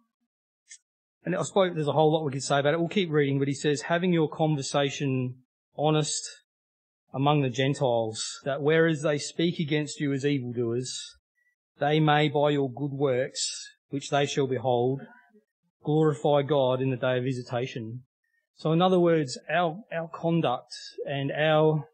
and 1.24 1.36
I 1.36 1.42
suppose 1.44 1.74
there's 1.74 1.88
a 1.88 1.94
whole 1.94 2.14
lot 2.14 2.26
we 2.26 2.32
could 2.32 2.44
say 2.44 2.60
about 2.60 2.74
it. 2.74 2.80
We'll 2.80 2.90
keep 2.90 3.10
reading, 3.10 3.40
but 3.40 3.48
he 3.48 3.54
says, 3.54 3.84
having 3.84 4.14
your 4.14 4.30
conversation 4.30 5.36
honest 5.78 6.22
among 7.14 7.42
the 7.42 7.50
Gentiles, 7.50 8.22
that 8.44 8.62
whereas 8.62 9.02
they 9.02 9.18
speak 9.18 9.60
against 9.60 10.00
you 10.00 10.14
as 10.14 10.26
evildoers, 10.26 11.16
they 11.80 12.00
may 12.00 12.28
by 12.30 12.52
your 12.52 12.70
good 12.70 12.92
works, 12.92 13.70
which 13.90 14.10
they 14.10 14.26
shall 14.26 14.48
behold, 14.48 15.02
glorify 15.84 16.42
God 16.42 16.82
in 16.82 16.90
the 16.90 16.98
day 16.98 17.18
of 17.18 17.24
visitation. 17.24 18.04
So 18.58 18.72
in 18.72 18.82
other 18.82 19.00
words, 19.00 19.38
our, 19.50 19.82
our 19.92 20.08
conduct 20.08 20.74
and 21.06 21.32
our, 21.32 21.88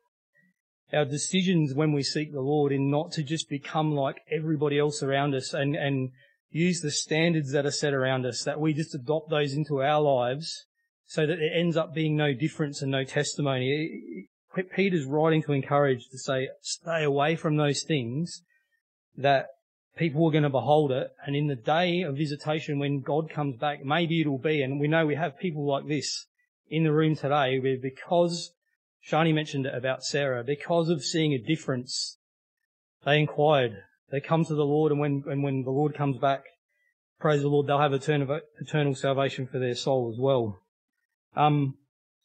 our 0.93 1.05
decisions 1.05 1.73
when 1.73 1.91
we 1.91 2.03
seek 2.03 2.31
the 2.31 2.41
Lord 2.41 2.71
in 2.71 2.91
not 2.91 3.11
to 3.13 3.23
just 3.23 3.49
become 3.49 3.93
like 3.95 4.21
everybody 4.31 4.77
else 4.77 5.01
around 5.01 5.33
us 5.33 5.53
and, 5.53 5.75
and 5.75 6.11
use 6.51 6.81
the 6.81 6.91
standards 6.91 7.51
that 7.51 7.65
are 7.65 7.71
set 7.71 7.93
around 7.93 8.25
us, 8.25 8.43
that 8.43 8.59
we 8.59 8.73
just 8.73 8.93
adopt 8.93 9.31
those 9.31 9.53
into 9.53 9.81
our 9.81 10.01
lives 10.01 10.65
so 11.05 11.25
that 11.25 11.39
it 11.39 11.51
ends 11.55 11.75
up 11.75 11.95
being 11.95 12.15
no 12.15 12.33
difference 12.33 12.81
and 12.81 12.91
no 12.91 13.03
testimony. 13.03 14.27
Peter's 14.75 15.05
writing 15.05 15.41
to 15.43 15.53
encourage 15.53 16.09
to 16.09 16.17
say, 16.17 16.49
stay 16.61 17.03
away 17.03 17.35
from 17.35 17.57
those 17.57 17.83
things 17.83 18.43
that 19.17 19.47
people 19.97 20.27
are 20.27 20.31
going 20.31 20.43
to 20.43 20.49
behold 20.49 20.91
it. 20.91 21.07
And 21.25 21.35
in 21.35 21.47
the 21.47 21.55
day 21.55 22.03
of 22.03 22.17
visitation, 22.17 22.79
when 22.79 23.01
God 23.01 23.29
comes 23.29 23.57
back, 23.57 23.83
maybe 23.83 24.21
it'll 24.21 24.37
be, 24.37 24.61
and 24.61 24.79
we 24.79 24.87
know 24.87 25.05
we 25.05 25.15
have 25.15 25.39
people 25.39 25.65
like 25.65 25.87
this 25.87 26.27
in 26.71 26.85
the 26.85 26.91
room 26.91 27.15
today 27.15 27.59
where 27.59 27.77
because 27.77 28.53
Shani 29.07 29.33
mentioned 29.33 29.65
it 29.65 29.75
about 29.75 30.03
Sarah, 30.03 30.43
because 30.43 30.89
of 30.89 31.03
seeing 31.03 31.33
a 31.33 31.37
difference, 31.37 32.17
they 33.05 33.19
inquired. 33.19 33.83
They 34.09 34.21
come 34.21 34.45
to 34.45 34.55
the 34.55 34.65
Lord 34.65 34.91
and 34.91 34.99
when, 34.99 35.23
and 35.27 35.43
when 35.43 35.63
the 35.63 35.71
Lord 35.71 35.93
comes 35.95 36.17
back, 36.17 36.43
praise 37.19 37.41
the 37.41 37.49
Lord, 37.49 37.67
they'll 37.67 37.79
have 37.79 37.93
eternal, 37.93 38.39
eternal 38.59 38.95
salvation 38.95 39.47
for 39.47 39.59
their 39.59 39.75
soul 39.75 40.11
as 40.13 40.19
well. 40.19 40.61
Um, 41.35 41.75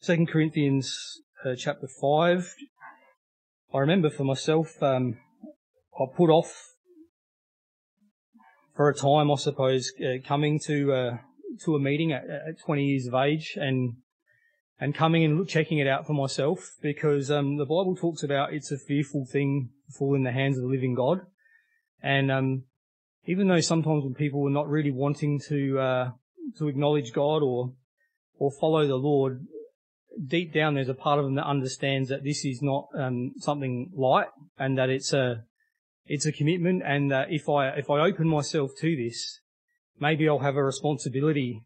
2 0.03 0.25
Corinthians 0.25 1.21
uh, 1.45 1.55
chapter 1.55 1.87
5. 1.87 2.55
I 3.73 3.79
remember 3.79 4.09
for 4.09 4.23
myself, 4.23 4.81
um, 4.81 5.17
I 5.99 6.05
put 6.15 6.29
off 6.29 6.73
for 8.75 8.89
a 8.89 8.93
time, 8.93 9.31
I 9.31 9.35
suppose, 9.35 9.91
uh, 9.99 10.25
coming 10.25 10.59
to 10.65 10.93
uh, 10.93 11.17
to 11.65 11.75
a 11.75 11.79
meeting 11.79 12.11
at, 12.11 12.23
at, 12.29 12.59
20 12.59 12.83
years 12.83 13.07
of 13.07 13.15
age 13.15 13.57
and 13.59 13.95
and 14.79 14.93
coming 14.93 15.23
and 15.23 15.47
checking 15.47 15.79
it 15.79 15.87
out 15.87 16.05
for 16.05 16.13
myself 16.13 16.75
because 16.81 17.31
um, 17.31 17.57
the 17.57 17.65
Bible 17.65 17.95
talks 17.95 18.23
about 18.23 18.53
it's 18.53 18.71
a 18.71 18.77
fearful 18.77 19.25
thing 19.25 19.69
to 19.87 19.97
fall 19.97 20.15
in 20.15 20.23
the 20.23 20.31
hands 20.31 20.57
of 20.57 20.63
the 20.63 20.69
living 20.69 20.93
God, 20.93 21.21
and 22.01 22.31
um, 22.31 22.63
even 23.25 23.47
though 23.47 23.59
sometimes 23.59 24.03
when 24.03 24.13
people 24.13 24.45
are 24.47 24.51
not 24.51 24.69
really 24.69 24.91
wanting 24.91 25.39
to 25.47 25.79
uh, 25.79 26.11
to 26.57 26.67
acknowledge 26.67 27.11
God 27.13 27.41
or 27.43 27.73
or 28.39 28.51
follow 28.51 28.85
the 28.87 28.95
Lord, 28.95 29.45
deep 30.25 30.53
down 30.53 30.75
there's 30.75 30.89
a 30.89 30.93
part 30.93 31.19
of 31.19 31.25
them 31.25 31.35
that 31.35 31.45
understands 31.45 32.09
that 32.09 32.23
this 32.23 32.45
is 32.45 32.61
not 32.61 32.87
um, 32.95 33.33
something 33.37 33.91
light 33.95 34.27
and 34.57 34.77
that 34.77 34.89
it's 34.89 35.13
a 35.13 35.43
it's 36.05 36.25
a 36.25 36.31
commitment 36.31 36.83
and 36.85 37.11
that 37.11 37.31
if 37.31 37.49
I 37.49 37.69
if 37.69 37.89
I 37.89 37.99
open 37.99 38.27
myself 38.27 38.71
to 38.79 38.95
this, 38.95 39.41
maybe 39.99 40.27
I'll 40.27 40.39
have 40.39 40.55
a 40.55 40.63
responsibility 40.63 41.63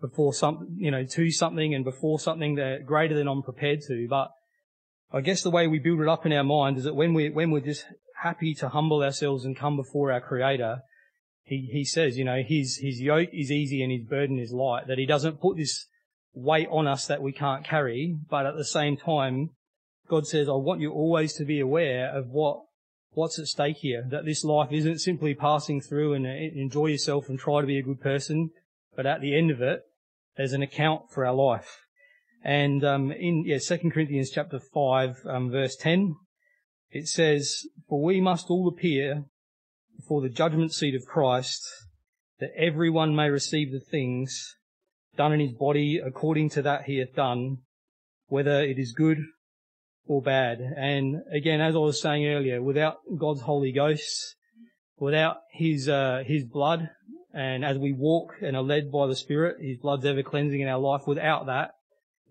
before 0.00 0.32
some 0.32 0.76
you 0.76 0.90
know 0.90 1.04
to 1.04 1.30
something 1.30 1.74
and 1.74 1.84
before 1.84 2.18
something 2.20 2.54
that 2.56 2.86
greater 2.86 3.14
than 3.14 3.28
I'm 3.28 3.42
prepared 3.42 3.80
to. 3.88 4.06
But 4.08 4.30
I 5.12 5.20
guess 5.20 5.42
the 5.42 5.50
way 5.50 5.66
we 5.66 5.78
build 5.78 6.00
it 6.00 6.08
up 6.08 6.26
in 6.26 6.32
our 6.32 6.44
mind 6.44 6.78
is 6.78 6.84
that 6.84 6.94
when 6.94 7.14
we 7.14 7.30
when 7.30 7.50
we're 7.50 7.60
just 7.60 7.84
happy 8.22 8.54
to 8.54 8.68
humble 8.68 9.02
ourselves 9.02 9.44
and 9.44 9.56
come 9.56 9.76
before 9.76 10.12
our 10.12 10.20
Creator, 10.20 10.80
he 11.42 11.68
he 11.72 11.84
says 11.84 12.18
you 12.18 12.24
know 12.24 12.42
his 12.46 12.78
his 12.82 13.00
yoke 13.00 13.30
is 13.32 13.50
easy 13.50 13.82
and 13.82 13.92
his 13.92 14.04
burden 14.04 14.38
is 14.38 14.52
light. 14.52 14.86
That 14.86 14.98
he 14.98 15.06
doesn't 15.06 15.40
put 15.40 15.56
this 15.56 15.86
weight 16.34 16.68
on 16.70 16.86
us 16.86 17.06
that 17.06 17.22
we 17.22 17.32
can't 17.32 17.64
carry, 17.64 18.16
but 18.30 18.46
at 18.46 18.56
the 18.56 18.64
same 18.64 18.96
time, 18.96 19.50
God 20.08 20.26
says, 20.26 20.48
I 20.48 20.52
want 20.52 20.80
you 20.80 20.92
always 20.92 21.34
to 21.34 21.44
be 21.44 21.60
aware 21.60 22.10
of 22.10 22.28
what, 22.28 22.62
what's 23.10 23.38
at 23.38 23.46
stake 23.46 23.78
here, 23.78 24.04
that 24.10 24.24
this 24.24 24.44
life 24.44 24.70
isn't 24.70 25.00
simply 25.00 25.34
passing 25.34 25.80
through 25.80 26.14
and 26.14 26.26
enjoy 26.26 26.86
yourself 26.86 27.28
and 27.28 27.38
try 27.38 27.60
to 27.60 27.66
be 27.66 27.78
a 27.78 27.82
good 27.82 28.00
person, 28.00 28.50
but 28.96 29.06
at 29.06 29.20
the 29.20 29.36
end 29.36 29.50
of 29.50 29.60
it, 29.60 29.82
there's 30.38 30.52
an 30.54 30.62
account 30.62 31.10
for 31.10 31.26
our 31.26 31.34
life. 31.34 31.82
And 32.42 32.84
um, 32.84 33.10
in 33.10 33.44
yeah, 33.44 33.58
2 33.58 33.90
Corinthians 33.90 34.30
chapter 34.30 34.60
5, 34.60 35.16
um, 35.28 35.50
verse 35.50 35.76
10, 35.76 36.14
it 36.90 37.08
says, 37.08 37.66
For 37.88 38.02
we 38.02 38.20
must 38.20 38.48
all 38.48 38.68
appear 38.68 39.24
before 39.96 40.22
the 40.22 40.28
judgment 40.28 40.72
seat 40.72 40.94
of 40.94 41.04
Christ, 41.04 41.60
that 42.38 42.50
everyone 42.56 43.16
may 43.16 43.28
receive 43.28 43.72
the 43.72 43.80
things 43.80 44.54
done 45.16 45.32
in 45.32 45.40
his 45.40 45.52
body 45.52 46.00
according 46.02 46.50
to 46.50 46.62
that 46.62 46.84
he 46.84 46.98
hath 46.98 47.14
done, 47.14 47.58
whether 48.28 48.62
it 48.62 48.78
is 48.78 48.92
good 48.92 49.18
or 50.06 50.22
bad. 50.22 50.60
And 50.60 51.16
again, 51.32 51.60
as 51.60 51.74
I 51.74 51.78
was 51.78 52.00
saying 52.00 52.28
earlier, 52.28 52.62
without 52.62 52.98
God's 53.18 53.40
Holy 53.40 53.72
Ghost, 53.72 54.36
without 54.98 55.38
his, 55.52 55.88
uh, 55.88 56.22
his 56.24 56.44
blood, 56.44 56.90
and 57.32 57.64
as 57.64 57.78
we 57.78 57.92
walk 57.92 58.36
and 58.40 58.56
are 58.56 58.62
led 58.62 58.90
by 58.90 59.06
the 59.06 59.16
Spirit, 59.16 59.56
his 59.60 59.78
blood's 59.78 60.06
ever 60.06 60.22
cleansing 60.22 60.60
in 60.60 60.68
our 60.68 60.78
life. 60.78 61.02
Without 61.06 61.46
that, 61.46 61.72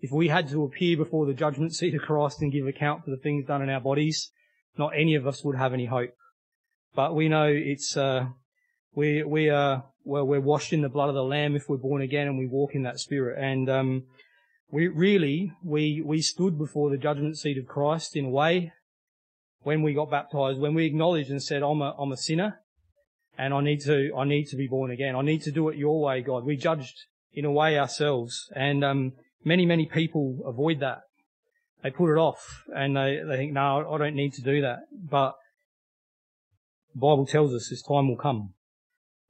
if 0.00 0.10
we 0.10 0.28
had 0.28 0.48
to 0.50 0.64
appear 0.64 0.96
before 0.96 1.26
the 1.26 1.34
judgment 1.34 1.74
seat 1.74 1.94
of 1.94 2.02
Christ 2.02 2.42
and 2.42 2.52
give 2.52 2.66
account 2.66 3.04
for 3.04 3.10
the 3.10 3.16
things 3.16 3.46
done 3.46 3.62
in 3.62 3.70
our 3.70 3.80
bodies, 3.80 4.30
not 4.76 4.92
any 4.96 5.14
of 5.14 5.26
us 5.26 5.44
would 5.44 5.56
have 5.56 5.72
any 5.72 5.86
hope. 5.86 6.10
But 6.94 7.14
we 7.14 7.28
know 7.28 7.46
it's, 7.46 7.96
uh, 7.96 8.26
we, 8.94 9.22
we 9.22 9.50
are, 9.50 9.84
well, 10.04 10.26
we're 10.26 10.40
washed 10.40 10.72
in 10.72 10.82
the 10.82 10.88
blood 10.88 11.08
of 11.08 11.14
the 11.14 11.22
Lamb 11.22 11.54
if 11.54 11.68
we're 11.68 11.76
born 11.76 12.02
again 12.02 12.26
and 12.26 12.38
we 12.38 12.46
walk 12.46 12.74
in 12.74 12.82
that 12.82 12.98
Spirit. 12.98 13.38
And, 13.42 13.68
um, 13.68 14.02
we 14.70 14.86
really, 14.88 15.52
we, 15.64 16.02
we 16.04 16.20
stood 16.20 16.58
before 16.58 16.90
the 16.90 16.98
judgment 16.98 17.38
seat 17.38 17.56
of 17.56 17.66
Christ 17.66 18.16
in 18.16 18.26
a 18.26 18.30
way 18.30 18.72
when 19.62 19.82
we 19.82 19.94
got 19.94 20.10
baptized, 20.10 20.60
when 20.60 20.74
we 20.74 20.86
acknowledged 20.86 21.30
and 21.30 21.42
said, 21.42 21.62
I'm 21.62 21.80
a, 21.80 21.94
I'm 21.98 22.12
a 22.12 22.16
sinner 22.16 22.60
and 23.38 23.54
I 23.54 23.60
need 23.62 23.80
to, 23.82 24.10
I 24.16 24.24
need 24.24 24.48
to 24.48 24.56
be 24.56 24.66
born 24.66 24.90
again. 24.90 25.14
I 25.14 25.22
need 25.22 25.42
to 25.42 25.52
do 25.52 25.68
it 25.68 25.78
your 25.78 26.00
way, 26.00 26.20
God. 26.20 26.44
We 26.44 26.56
judged 26.56 27.04
in 27.32 27.44
a 27.44 27.52
way 27.52 27.78
ourselves 27.78 28.50
and, 28.54 28.84
um, 28.84 29.12
many, 29.44 29.64
many 29.64 29.86
people 29.86 30.40
avoid 30.44 30.80
that. 30.80 31.02
They 31.82 31.90
put 31.90 32.12
it 32.12 32.18
off 32.18 32.64
and 32.74 32.96
they, 32.96 33.20
they 33.24 33.36
think, 33.36 33.52
no, 33.52 33.88
I 33.90 33.98
don't 33.98 34.16
need 34.16 34.34
to 34.34 34.42
do 34.42 34.60
that. 34.62 34.80
But 34.92 35.36
the 36.94 37.00
Bible 37.00 37.26
tells 37.26 37.54
us 37.54 37.68
this 37.70 37.82
time 37.82 38.08
will 38.08 38.16
come. 38.16 38.54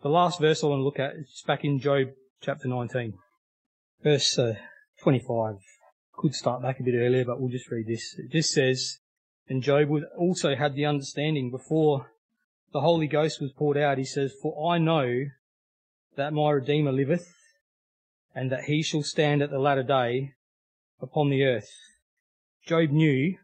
The 0.02 0.08
last 0.08 0.40
verse 0.40 0.64
I 0.64 0.68
want 0.68 0.80
to 0.80 0.84
look 0.84 0.98
at 0.98 1.16
is 1.16 1.44
back 1.46 1.64
in 1.64 1.78
Job 1.78 2.08
chapter 2.40 2.68
19, 2.68 3.14
verse 4.02 4.38
uh, 4.38 4.54
25. 5.02 5.56
Could 6.16 6.34
start 6.34 6.62
back 6.62 6.80
a 6.80 6.82
bit 6.82 6.94
earlier, 6.94 7.24
but 7.24 7.40
we'll 7.40 7.50
just 7.50 7.70
read 7.70 7.86
this. 7.86 8.14
It 8.18 8.32
just 8.32 8.52
says, 8.52 8.98
and 9.48 9.62
Job 9.62 9.88
also 10.16 10.54
had 10.54 10.74
the 10.74 10.86
understanding 10.86 11.50
before 11.50 12.12
the 12.72 12.80
Holy 12.80 13.06
Ghost 13.06 13.40
was 13.40 13.52
poured 13.52 13.78
out. 13.78 13.98
He 13.98 14.04
says, 14.04 14.34
For 14.42 14.72
I 14.72 14.78
know 14.78 15.26
that 16.16 16.32
my 16.32 16.50
Redeemer 16.50 16.92
liveth, 16.92 17.34
and 18.34 18.52
that 18.52 18.64
he 18.64 18.82
shall 18.82 19.02
stand 19.02 19.42
at 19.42 19.50
the 19.50 19.58
latter 19.58 19.82
day 19.82 20.34
upon 21.00 21.30
the 21.30 21.44
earth. 21.44 21.70
Job 22.66 22.90
knew 22.90 23.36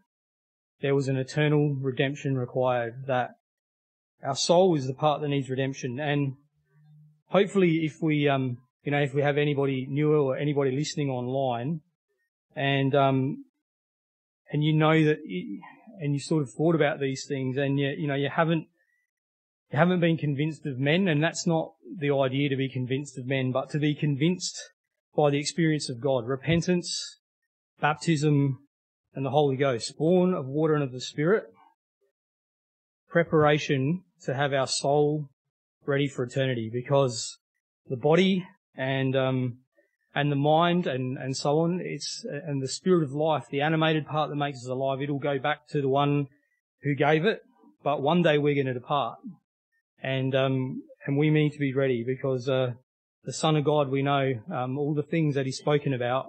there 0.80 0.94
was 0.94 1.08
an 1.08 1.16
eternal 1.16 1.74
redemption 1.74 2.36
required, 2.36 3.06
that 3.06 3.36
our 4.22 4.36
soul 4.36 4.76
is 4.76 4.86
the 4.86 4.94
part 4.94 5.20
that 5.20 5.28
needs 5.28 5.48
redemption. 5.48 5.98
And 5.98 6.34
hopefully 7.28 7.84
if 7.84 8.02
we, 8.02 8.28
um, 8.28 8.58
you 8.82 8.92
know, 8.92 9.00
if 9.00 9.14
we 9.14 9.22
have 9.22 9.38
anybody 9.38 9.86
newer 9.88 10.18
or 10.18 10.36
anybody 10.36 10.72
listening 10.72 11.10
online 11.10 11.80
and, 12.54 12.94
um, 12.94 13.44
and 14.52 14.62
you 14.62 14.74
know 14.74 15.04
that, 15.04 15.18
you, 15.24 15.60
and 16.00 16.12
you 16.12 16.20
sort 16.20 16.42
of 16.42 16.50
thought 16.50 16.74
about 16.74 17.00
these 17.00 17.24
things 17.26 17.56
and 17.56 17.78
you, 17.78 17.88
you 17.96 18.06
know, 18.06 18.14
you 18.14 18.28
haven't, 18.28 18.66
you 19.74 19.78
haven't 19.78 19.98
been 19.98 20.16
convinced 20.16 20.64
of 20.66 20.78
men 20.78 21.08
and 21.08 21.20
that's 21.20 21.48
not 21.48 21.72
the 21.98 22.14
idea 22.14 22.48
to 22.48 22.54
be 22.54 22.68
convinced 22.68 23.18
of 23.18 23.26
men, 23.26 23.50
but 23.50 23.68
to 23.70 23.80
be 23.80 23.92
convinced 23.92 24.56
by 25.16 25.30
the 25.30 25.40
experience 25.40 25.90
of 25.90 26.00
God. 26.00 26.28
Repentance, 26.28 27.18
baptism, 27.80 28.60
and 29.16 29.26
the 29.26 29.30
Holy 29.30 29.56
Ghost. 29.56 29.98
Born 29.98 30.32
of 30.32 30.46
water 30.46 30.74
and 30.74 30.84
of 30.84 30.92
the 30.92 31.00
Spirit. 31.00 31.46
Preparation 33.08 34.04
to 34.22 34.34
have 34.34 34.52
our 34.52 34.68
soul 34.68 35.28
ready 35.86 36.06
for 36.06 36.22
eternity 36.22 36.70
because 36.72 37.36
the 37.88 37.96
body 37.96 38.46
and 38.76 39.16
um, 39.16 39.58
and 40.14 40.30
the 40.30 40.36
mind 40.36 40.86
and, 40.86 41.18
and 41.18 41.36
so 41.36 41.58
on. 41.58 41.80
It's, 41.82 42.24
and 42.24 42.62
the 42.62 42.68
spirit 42.68 43.02
of 43.02 43.10
life, 43.10 43.46
the 43.50 43.62
animated 43.62 44.06
part 44.06 44.30
that 44.30 44.36
makes 44.36 44.58
us 44.58 44.68
alive, 44.68 45.02
it'll 45.02 45.18
go 45.18 45.40
back 45.40 45.66
to 45.70 45.82
the 45.82 45.88
one 45.88 46.28
who 46.84 46.94
gave 46.94 47.24
it. 47.24 47.40
But 47.82 48.02
one 48.02 48.22
day 48.22 48.38
we're 48.38 48.54
going 48.54 48.72
to 48.72 48.74
depart. 48.74 49.18
And, 50.04 50.34
um, 50.34 50.82
and 51.06 51.16
we 51.16 51.30
need 51.30 51.52
to 51.52 51.58
be 51.58 51.72
ready 51.72 52.04
because, 52.06 52.46
uh, 52.46 52.74
the 53.24 53.32
Son 53.32 53.56
of 53.56 53.64
God, 53.64 53.88
we 53.88 54.02
know, 54.02 54.34
um, 54.52 54.76
all 54.76 54.92
the 54.92 55.02
things 55.02 55.34
that 55.34 55.46
He's 55.46 55.56
spoken 55.56 55.94
about. 55.94 56.26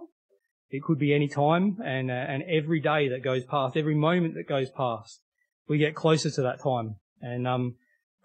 It 0.69 0.81
could 0.81 0.97
be 0.97 1.13
any 1.13 1.27
time 1.27 1.77
and, 1.83 2.09
uh, 2.09 2.13
and 2.13 2.41
every 2.43 2.79
day 2.79 3.09
that 3.09 3.21
goes 3.21 3.43
past, 3.43 3.75
every 3.75 3.93
moment 3.93 4.35
that 4.35 4.47
goes 4.47 4.69
past, 4.71 5.19
we 5.67 5.77
get 5.77 5.93
closer 5.93 6.31
to 6.31 6.41
that 6.41 6.63
time. 6.63 6.95
And, 7.21 7.45
um, 7.45 7.75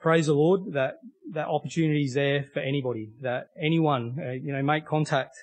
praise 0.00 0.26
the 0.26 0.34
Lord 0.34 0.72
that 0.72 0.94
that 1.32 1.48
opportunity 1.48 2.04
is 2.04 2.14
there 2.14 2.44
for 2.54 2.60
anybody, 2.60 3.10
that 3.20 3.48
anyone, 3.60 4.16
uh, 4.24 4.30
you 4.30 4.52
know, 4.52 4.62
make 4.62 4.86
contact 4.86 5.34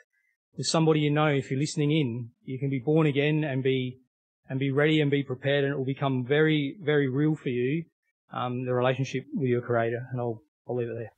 with 0.57 0.67
somebody 0.67 1.01
you 1.01 1.11
know. 1.11 1.27
If 1.27 1.51
you're 1.51 1.59
listening 1.59 1.91
in, 1.91 2.29
you 2.45 2.57
can 2.59 2.69
be 2.69 2.79
born 2.79 3.07
again 3.07 3.43
and 3.43 3.61
be 3.61 3.99
and 4.49 4.57
be 4.57 4.71
ready 4.71 5.01
and 5.01 5.11
be 5.11 5.23
prepared, 5.23 5.65
and 5.65 5.73
it 5.73 5.77
will 5.77 5.85
become 5.85 6.25
very, 6.25 6.77
very 6.81 7.09
real 7.09 7.35
for 7.35 7.49
you, 7.49 7.83
um, 8.31 8.65
the 8.65 8.73
relationship 8.73 9.25
with 9.33 9.49
your 9.49 9.61
Creator. 9.61 10.07
And 10.11 10.19
I'll 10.19 10.41
I'll 10.67 10.75
leave 10.75 10.89
it 10.89 10.95
there. 10.95 11.11